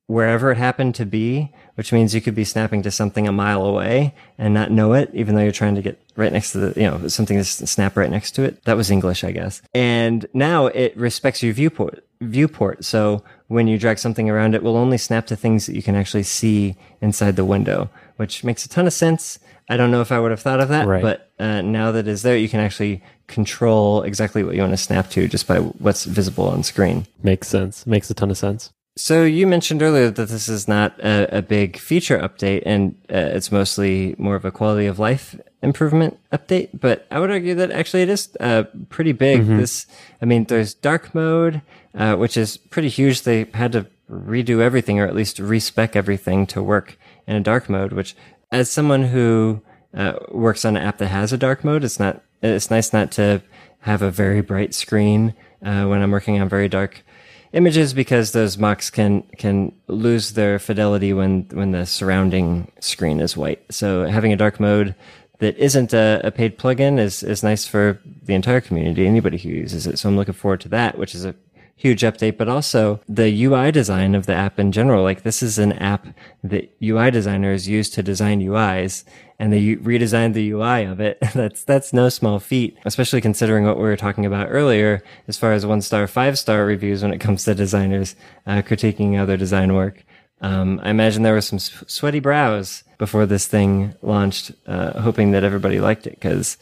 [0.09, 3.63] wherever it happened to be, which means you could be snapping to something a mile
[3.63, 6.81] away and not know it, even though you're trying to get right next to the,
[6.81, 8.63] you know, something to snap right next to it.
[8.63, 9.61] That was English, I guess.
[9.75, 12.83] And now it respects your viewport, viewport.
[12.83, 15.95] So when you drag something around, it will only snap to things that you can
[15.95, 19.37] actually see inside the window, which makes a ton of sense.
[19.71, 21.01] I don't know if I would have thought of that, Right.
[21.03, 24.77] but uh, now that it's there, you can actually control exactly what you want to
[24.77, 27.05] snap to just by what's visible on screen.
[27.21, 27.85] Makes sense.
[27.85, 28.71] Makes a ton of sense.
[28.97, 33.37] So you mentioned earlier that this is not a, a big feature update, and uh,
[33.37, 36.69] it's mostly more of a quality of life improvement update.
[36.73, 39.45] But I would argue that actually it is uh, pretty big.
[39.45, 39.85] This,
[40.21, 41.61] I mean, there's dark mode,
[41.95, 43.23] uh, which is pretty huge.
[43.23, 47.69] They had to redo everything, or at least respec everything to work in a dark
[47.69, 47.93] mode.
[47.93, 48.15] Which,
[48.51, 49.61] as someone who
[49.93, 52.21] uh, works on an app that has a dark mode, it's not.
[52.41, 53.41] It's nice not to
[53.79, 55.33] have a very bright screen
[55.63, 57.03] uh, when I'm working on very dark
[57.53, 63.35] images because those mocks can can lose their fidelity when when the surrounding screen is
[63.35, 63.63] white.
[63.71, 64.95] So having a dark mode
[65.39, 69.49] that isn't a, a paid plugin is is nice for the entire community, anybody who
[69.49, 69.97] uses it.
[69.97, 71.35] So I'm looking forward to that, which is a
[71.79, 75.01] huge update, but also the UI design of the app in general.
[75.01, 76.07] Like this is an app
[76.43, 79.05] that UI designers use to design UIs
[79.39, 81.17] and they redesigned the UI of it.
[81.33, 85.53] that's, that's no small feat, especially considering what we were talking about earlier as far
[85.53, 88.13] as one star, five star reviews when it comes to designers,
[88.45, 90.03] uh, critiquing other design work.
[90.41, 95.45] Um, I imagine there were some sweaty brows before this thing launched, uh, hoping that
[95.45, 96.57] everybody liked it because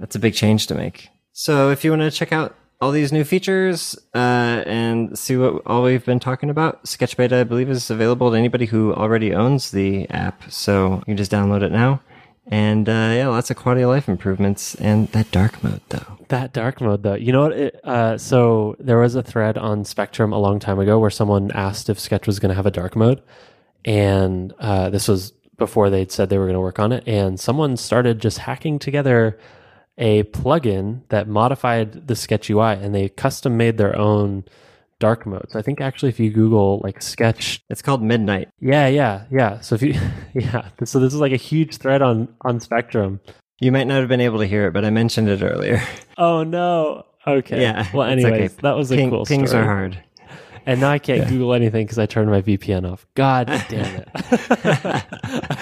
[0.00, 1.08] that's a big change to make.
[1.32, 5.62] So if you want to check out all these new features uh, and see what
[5.66, 9.32] all we've been talking about, Sketch Beta, I believe, is available to anybody who already
[9.32, 10.50] owns the app.
[10.50, 12.00] So you can just download it now.
[12.48, 16.18] And uh, yeah, lots of quality of life improvements and that dark mode though.
[16.28, 17.52] That dark mode, though, you know what?
[17.52, 21.50] It, uh, so there was a thread on Spectrum a long time ago where someone
[21.52, 23.22] asked if Sketch was going to have a dark mode,
[23.84, 27.04] and uh, this was before they'd said they were going to work on it.
[27.06, 29.38] And someone started just hacking together
[29.98, 34.44] a plugin that modified the Sketch UI, and they custom made their own
[34.98, 35.54] dark modes.
[35.54, 38.48] I think actually, if you Google like Sketch It's called Midnight.
[38.60, 39.60] Yeah, yeah, yeah.
[39.60, 39.94] So if you,
[40.34, 43.20] yeah, so this is like a huge thread on on Spectrum.
[43.60, 45.82] You might not have been able to hear it, but I mentioned it earlier.
[46.18, 47.04] Oh no.
[47.26, 47.60] Okay.
[47.60, 47.88] yeah.
[47.92, 48.60] Well, anyways, okay.
[48.62, 49.64] that was a Ping- cool Pings story.
[49.64, 50.02] are hard.
[50.66, 53.06] And now I can't Google anything because I turned my VPN off.
[53.14, 54.08] God damn it!
[54.14, 55.04] I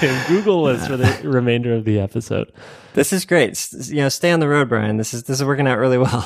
[0.03, 2.51] am Googleless for the remainder of the episode.
[2.95, 3.69] This is great.
[3.89, 4.97] You know, stay on the road, Brian.
[4.97, 6.23] This is this is working out really well.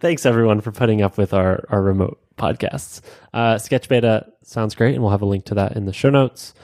[0.00, 3.00] Thanks everyone for putting up with our our remote podcasts.
[3.34, 6.10] Uh, Sketch Beta sounds great, and we'll have a link to that in the show
[6.10, 6.54] notes.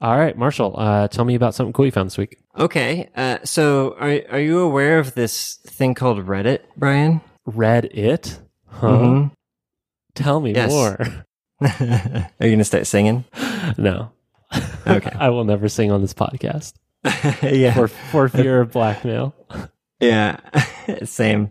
[0.00, 2.36] All right, Marshall, uh, tell me about something cool you found this week.
[2.58, 3.08] okay.
[3.16, 7.20] Uh, so are are you aware of this thing called Reddit, Brian?
[7.46, 8.38] Read it?
[8.66, 8.88] Huh?
[8.88, 9.30] Mhm.
[10.14, 10.70] Tell me Yes.
[10.70, 10.98] more.
[11.60, 13.24] are you gonna start singing?
[13.78, 14.10] no.
[14.86, 15.12] Okay.
[15.18, 16.74] I will never sing on this podcast
[17.42, 17.72] yeah.
[17.74, 19.34] for for fear of blackmail.
[20.00, 20.38] Yeah.
[21.04, 21.50] Same.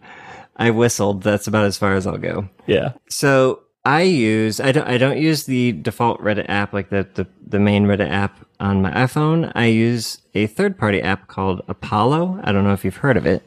[0.58, 1.24] I whistled.
[1.24, 2.50] That's about as far as I'll go.
[2.68, 2.94] Yeah.
[3.10, 7.26] So I use I don't I don't use the default Reddit app like the the,
[7.48, 9.52] the main Reddit app on my iPhone.
[9.56, 12.42] I use a third party app called Apollo.
[12.44, 13.42] I don't know if you've heard of it.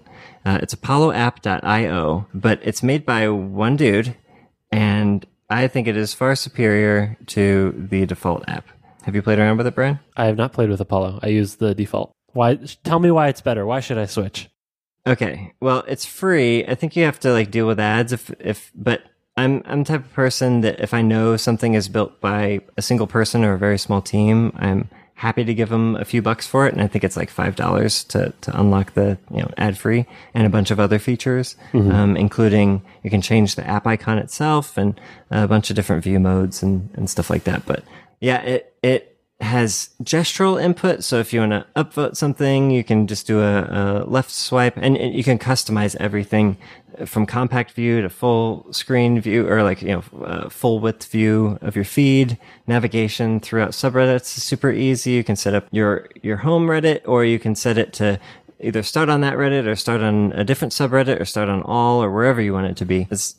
[0.46, 4.14] Uh, it's ApolloApp.io, but it's made by one dude,
[4.74, 8.66] and I think it is far superior to the default app.
[9.02, 10.00] Have you played around with it, Brian?
[10.16, 11.20] I have not played with Apollo.
[11.22, 12.10] I use the default.
[12.32, 12.56] Why?
[12.82, 13.64] Tell me why it's better.
[13.64, 14.50] Why should I switch?
[15.06, 15.52] Okay.
[15.60, 16.66] Well, it's free.
[16.66, 19.02] I think you have to like deal with ads if if but
[19.36, 22.82] I'm I'm the type of person that if I know something is built by a
[22.82, 26.46] single person or a very small team, I'm happy to give them a few bucks
[26.46, 29.78] for it and I think it's like $5 to to unlock the, you know, ad
[29.78, 34.18] free and a bunch of other features um including you can change the app icon
[34.18, 35.00] itself and
[35.30, 37.64] a bunch of different view modes and and stuff like that.
[37.66, 37.84] But
[38.20, 41.02] yeah, it it has gestural input.
[41.02, 44.76] So if you want to upvote something, you can just do a, a left swipe
[44.76, 46.56] and, you can customize everything
[47.04, 51.58] from compact view to full screen view or like, you know, uh, full width view
[51.60, 55.10] of your feed, navigation throughout subreddits is super easy.
[55.10, 58.20] You can set up your, your home Reddit or you can set it to
[58.60, 62.02] either start on that Reddit or start on a different subreddit or start on all
[62.02, 63.08] or wherever you want it to be.
[63.10, 63.34] It's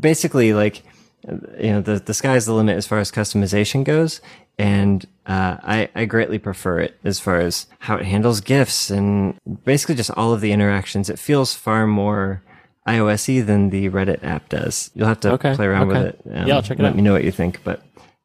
[0.00, 0.82] basically like,
[1.26, 4.20] you know, the, the sky's the limit as far as customization goes.
[4.58, 9.38] And, uh, I, I greatly prefer it as far as how it handles gifts and
[9.64, 11.08] basically just all of the interactions.
[11.10, 12.42] It feels far more,
[12.86, 14.90] iOSy than the Reddit app does.
[14.94, 15.98] You'll have to Okay, play around okay.
[16.02, 16.20] with it.
[16.38, 16.96] Um, Yeah, I'll check it let out.
[16.96, 17.82] me know what you think, but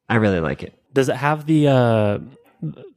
[0.10, 0.74] I really like it.
[0.94, 2.20] Does it have the uh,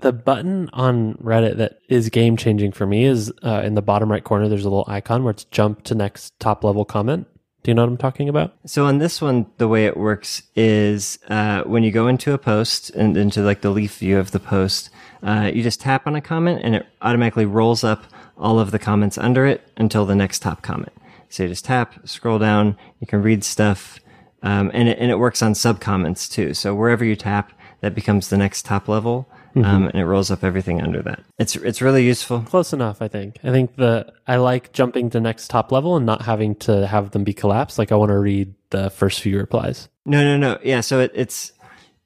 [0.01, 3.05] the button on Reddit that is game changing for me?
[3.05, 4.49] Is uh, in the bottom right corner.
[4.49, 7.29] There's a little icon where it's jump to next top level comment.
[7.63, 8.55] Do you know what I'm talking about?
[8.67, 12.39] So on this one, the way it works is uh, when you go into a
[12.39, 14.91] post and into like the leaf view of the post,
[15.23, 18.05] uh, you just tap on a comment and it automatically rolls up
[18.37, 20.93] all of the comments under it until the next top comment.
[21.29, 24.01] So you just tap, scroll down, you can read stuff,
[24.43, 26.55] um, and it, and it works on sub comments too.
[26.55, 30.45] So wherever you tap, that becomes the next top level, um, and it rolls up
[30.45, 31.21] everything under that.
[31.39, 32.41] It's it's really useful.
[32.43, 33.39] Close enough, I think.
[33.45, 37.11] I think the I like jumping to next top level and not having to have
[37.11, 37.79] them be collapsed.
[37.79, 39.89] Like I want to read the first few replies.
[40.07, 40.59] No, no, no.
[40.65, 41.53] Yeah, so it, it's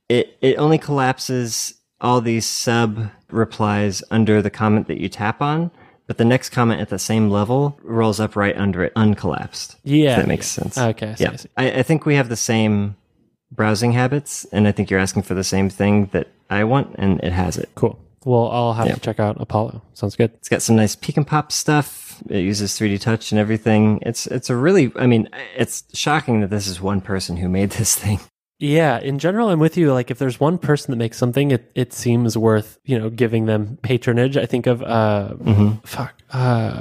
[0.09, 5.71] it it only collapses all these sub replies under the comment that you tap on,
[6.07, 9.77] but the next comment at the same level rolls up right under it, uncollapsed.
[9.83, 10.77] Yeah, If that makes sense.
[10.77, 11.49] Okay, I see, yeah, I see.
[11.57, 12.97] I, I think we have the same
[13.51, 17.21] browsing habits, and I think you're asking for the same thing that I want, and
[17.23, 17.69] it has it.
[17.75, 17.99] Cool.
[18.25, 18.95] Well, I'll have Yeah.
[18.95, 19.83] to check out Apollo.
[19.95, 20.33] Sounds good.
[20.35, 22.21] It's got some nice peek and pop stuff.
[22.29, 24.01] It uses 3D touch and everything.
[24.03, 27.71] It's it's a really, I mean, it's shocking that this is one person who made
[27.71, 28.21] this thing.
[28.59, 29.93] Yeah, in general, I'm with you.
[29.93, 33.45] Like, if there's one person that makes something, it, it seems worth you know giving
[33.45, 34.39] them patronage.
[34.39, 35.73] I think of uh, Mm-hmm.
[35.85, 36.81] fuck, uh,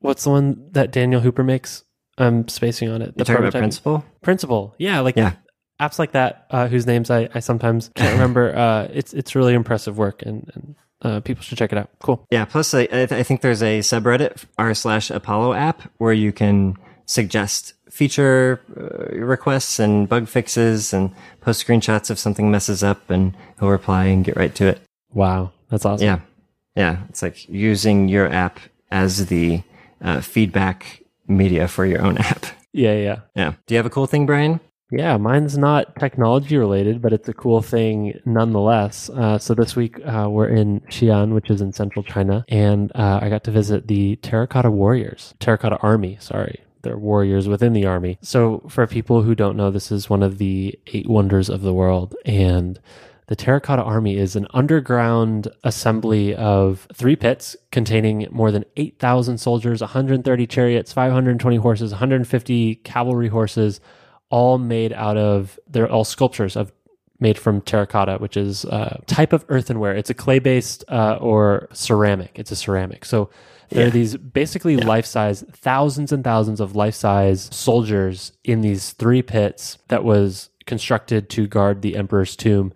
[0.00, 1.84] what's the one that Daniel Hooper makes?
[2.18, 3.14] I'm spacing on it.
[3.16, 4.04] You're talking about principle?
[4.20, 4.74] Principle.
[4.78, 5.32] Yeah, like Yeah.
[5.80, 8.56] Apps like that, uh, whose names I, I sometimes can't remember.
[8.56, 11.90] Uh, it's it's really impressive work, and, and uh, people should check it out.
[12.00, 12.24] Cool.
[12.30, 12.44] Yeah.
[12.44, 16.32] Plus, I, I, th- I think there's a subreddit r slash Apollo app where you
[16.32, 21.10] can suggest feature uh, requests and bug fixes and
[21.40, 24.80] post screenshots if something messes up, and he'll reply and get right to it.
[25.12, 26.04] Wow, that's awesome.
[26.06, 26.20] Yeah.
[26.74, 26.98] Yeah.
[27.08, 28.58] It's like using your app
[28.90, 29.62] as the
[30.02, 32.44] uh, feedback media for your own app.
[32.72, 33.20] yeah, yeah.
[33.34, 33.52] Yeah.
[33.66, 34.60] Do you have a cool thing, Brian?
[34.90, 39.10] Yeah, mine's not technology related, but it's a cool thing nonetheless.
[39.10, 43.18] Uh, so this week uh, we're in Xi'an, which is in central China, and uh,
[43.20, 46.18] I got to visit the Terracotta Warriors, Terracotta Army.
[46.20, 48.16] Sorry, they're warriors within the army.
[48.22, 51.74] So for people who don't know, this is one of the eight wonders of the
[51.74, 52.78] world, and
[53.26, 59.80] the Terracotta Army is an underground assembly of three pits containing more than 8,000 soldiers,
[59.80, 63.80] 130 chariots, 520 horses, 150 cavalry horses,
[64.30, 66.72] all made out of, they're all sculptures of
[67.18, 69.94] made from terracotta, which is a type of earthenware.
[69.94, 72.32] It's a clay based uh, or ceramic.
[72.34, 73.04] It's a ceramic.
[73.04, 73.30] So
[73.70, 78.92] there are these basically life size, thousands and thousands of life size soldiers in these
[78.92, 82.72] three pits that was constructed to guard the emperor's tomb.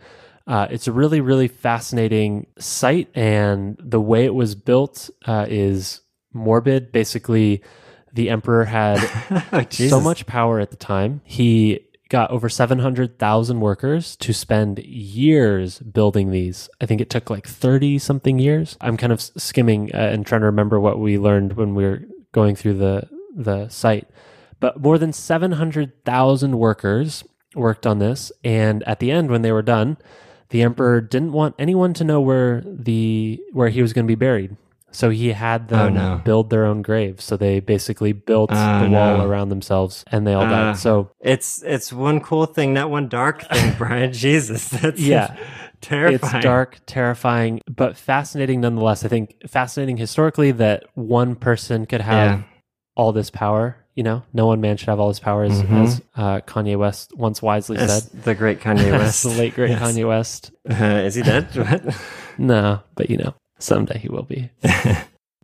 [0.46, 6.00] Uh, it's a really, really fascinating site, and the way it was built uh, is
[6.32, 6.90] morbid.
[6.90, 7.62] Basically,
[8.12, 8.98] the emperor had
[9.70, 11.20] so much power at the time.
[11.24, 16.68] He got over 700,000 workers to spend years building these.
[16.80, 18.76] I think it took like 30 something years.
[18.80, 22.02] I'm kind of skimming uh, and trying to remember what we learned when we were
[22.32, 24.08] going through the the site.
[24.58, 29.62] But more than 700,000 workers worked on this and at the end when they were
[29.62, 29.96] done,
[30.50, 34.16] the emperor didn't want anyone to know where the where he was going to be
[34.16, 34.56] buried.
[34.92, 36.20] So he had them Oh, no.
[36.24, 37.24] build their own graves.
[37.24, 39.24] So they basically built Oh, the wall no.
[39.24, 40.76] around themselves and they all Uh, died.
[40.78, 44.12] So It's it's one cool thing, not one dark thing, Brian.
[44.12, 45.34] Jesus, that's Yeah.
[45.80, 46.14] terrifying.
[46.36, 49.04] it's dark, terrifying, but fascinating nonetheless.
[49.04, 52.42] I think fascinating historically that one person could have Yeah.
[52.96, 53.76] all this power.
[53.96, 55.82] You know, no one man should have all this power, as, Mhm.
[55.84, 58.22] as uh, Kanye West once wisely As said.
[58.24, 59.82] the great Kanye West, the late great Yes.
[59.82, 60.52] Kanye West.
[60.70, 60.74] Uh,
[61.04, 61.46] is he dead?
[62.38, 64.50] No, but you know, someday he will be.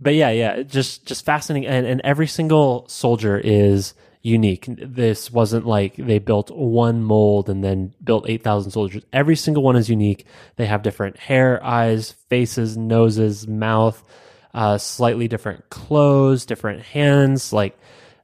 [0.00, 3.94] but yeah, yeah, just just fascinating, and and every single soldier is
[4.26, 4.66] unique.
[4.68, 9.04] This wasn't like they built one mold and then built eight thousand soldiers.
[9.12, 10.26] Every single one is unique.
[10.56, 14.02] They have different hair, eyes, faces, noses, mouth,
[14.52, 17.78] uh, slightly different clothes, different hands, like.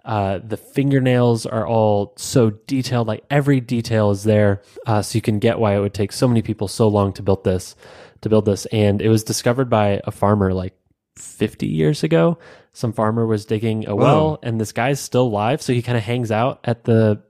[0.05, 4.61] Uh, the fingernails are all so detailed, like every detail is there.
[4.85, 7.23] Uh, so you can get why it would take so many people so long to
[7.23, 7.77] build this,
[8.23, 8.67] to build this.
[8.67, 10.75] And it was discovered by a farmer like
[11.17, 12.39] 50 years ago.
[12.73, 15.61] Some farmer was digging a well, and this guy's still alive.
[15.61, 17.21] So he kind of hangs out at the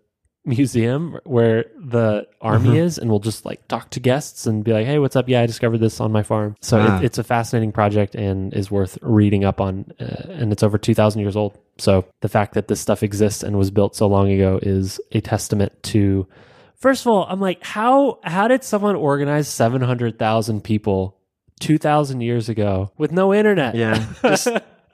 [0.45, 2.77] museum where the army Mhm.
[2.77, 5.29] is and will just like talk to guests and be like, hey, what's up?
[5.29, 6.57] Yeah, I discovered this on my farm.
[6.61, 6.99] So Ah.
[6.99, 9.85] it, it's a fascinating project and is worth reading up on.
[10.01, 11.57] Uh, and it's over 2,000 years old.
[11.79, 15.21] So the fact that this stuff exists and was built so long ago is a
[15.21, 16.27] testament to.
[16.83, 21.17] First of all, I'm like, how how did someone organize 700,000 people
[21.61, 23.75] 2,000 years ago with no internet?
[23.77, 24.49] Yeah, just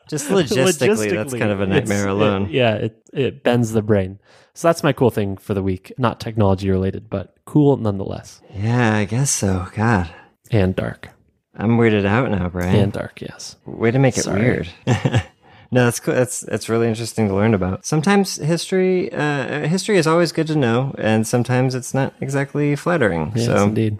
[0.08, 2.44] Just logistically, that's kind of a nightmare alone.
[2.46, 4.18] it- yeah, it it bends the brain.
[4.54, 5.92] So that's my cool thing for the week.
[5.98, 8.40] Not technology related, but cool nonetheless.
[8.54, 9.66] Yeah, I guess so.
[9.74, 10.10] God,
[10.50, 11.08] And dark.
[11.56, 12.74] I'm weirded out now, Brian.
[12.76, 13.56] And dark, yes.
[13.66, 14.40] Way to make it Sorry.
[14.40, 14.68] weird.
[15.70, 16.14] no, that's cool.
[16.14, 17.84] That's that's really interesting to learn about.
[17.84, 23.32] Sometimes history, uh, history is always good to know, and sometimes it's not exactly flattering.
[23.34, 23.98] Yes, so indeed.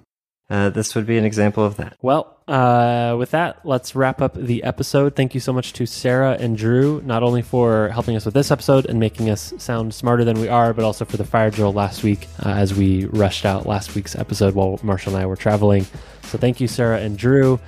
[0.50, 1.96] uh, this would be an example of that.
[2.00, 5.14] Well, uh, with that, let's wrap up the episode.
[5.14, 8.50] Thank you so much to Sarah and Drew, not only for helping us with this
[8.50, 11.74] episode and making us sound smarter than we are, but also for the fire drill
[11.74, 15.36] last week uh, as we rushed out last week's episode while Marshall and I were
[15.36, 15.84] traveling.
[16.22, 17.60] So thank you, Sarah and Drew.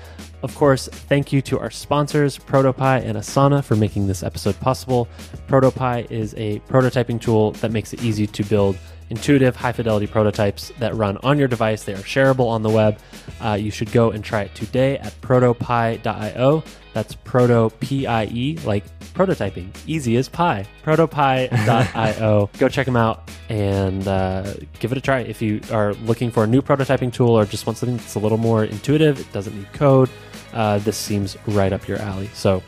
[0.43, 5.07] Of course, thank you to our sponsors, ProtoPie and Asana, for making this episode possible.
[5.49, 8.79] ProtoPie is a prototyping tool that makes it easy to build
[9.11, 11.85] intuitive, high fidelity prototypes that run on your device.
[11.85, 12.99] They are shareable on the web.
[13.41, 16.63] Uh, you should go and try it today at protopie.io.
[16.93, 18.85] That's proto P I E, like
[19.15, 20.67] prototyping, easy as pie.
[20.83, 22.51] Protopie.io.
[22.59, 25.21] go check them out and uh, give it a try.
[25.21, 28.19] If you are looking for a new prototyping tool or just want something that's a
[28.19, 30.11] little more intuitive, it doesn't need code,
[30.53, 32.29] uh, this seems right up your alley.
[32.35, 32.63] So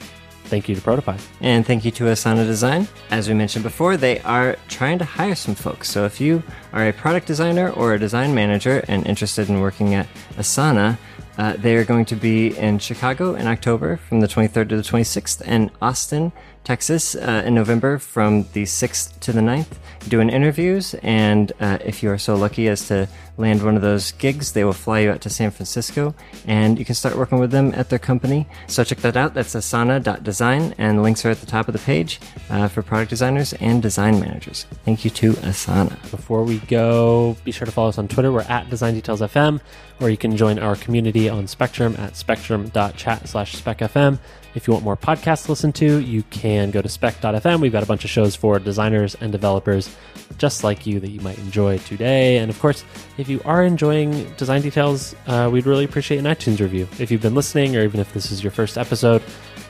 [0.44, 1.20] thank you to Protopie.
[1.40, 2.86] And thank you to Asana Design.
[3.10, 5.90] As we mentioned before, they are trying to hire some folks.
[5.90, 9.94] So if you are a product designer or a design manager and interested in working
[9.94, 10.06] at
[10.36, 10.98] Asana,
[11.38, 14.82] uh, they are going to be in Chicago in October from the 23rd to the
[14.82, 16.30] 26th, and Austin,
[16.64, 19.76] Texas uh, in November from the 6th to the 9th,
[20.08, 20.94] doing interviews.
[21.02, 24.64] And uh, if you are so lucky as to land one of those gigs, they
[24.64, 26.14] will fly you out to San Francisco
[26.46, 28.46] and you can start working with them at their company.
[28.66, 29.34] So check that out.
[29.34, 33.10] That's asana.design, and the links are at the top of the page uh, for product
[33.10, 34.64] designers and design managers.
[34.84, 36.00] Thank you to Asana.
[36.10, 38.32] Before we go, be sure to follow us on Twitter.
[38.32, 39.60] We're at Design Details FM,
[40.00, 44.18] or you can join our community on Spectrum at spectrum.chat slash specfm.
[44.54, 47.60] If you want more podcasts to listen to, you can go to spec.fm.
[47.60, 49.94] We've got a bunch of shows for designers and developers
[50.38, 52.38] just like you that you might enjoy today.
[52.38, 52.84] And of course,
[53.18, 56.88] if you are enjoying Design Details, uh, we'd really appreciate an iTunes review.
[56.98, 59.22] If you've been listening, or even if this is your first episode,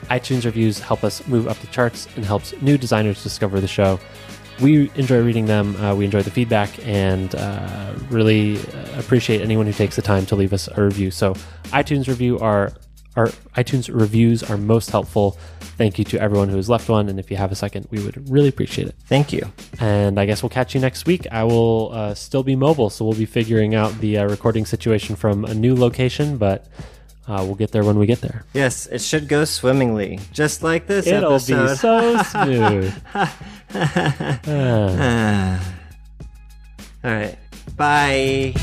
[0.09, 3.99] iTunes reviews help us move up the charts and helps new designers discover the show
[4.61, 5.75] we enjoy reading them.
[5.77, 10.25] Uh, we enjoy the feedback and uh, really uh, appreciate anyone who takes the time
[10.27, 11.11] to leave us a review.
[11.11, 11.33] So,
[11.65, 12.71] iTunes review are
[13.15, 15.37] our iTunes reviews are most helpful.
[15.77, 18.03] Thank you to everyone who has left one, and if you have a second, we
[18.03, 18.95] would really appreciate it.
[19.05, 19.51] Thank you.
[19.79, 21.25] And I guess we'll catch you next week.
[21.31, 25.15] I will uh, still be mobile, so we'll be figuring out the uh, recording situation
[25.15, 26.67] from a new location, but
[27.27, 28.45] uh, we'll get there when we get there.
[28.53, 31.69] Yes, it should go swimmingly, just like this It'll episode.
[31.69, 32.93] be so smooth.
[34.45, 35.73] Ah.
[37.03, 37.37] All right.
[37.75, 38.53] Bye.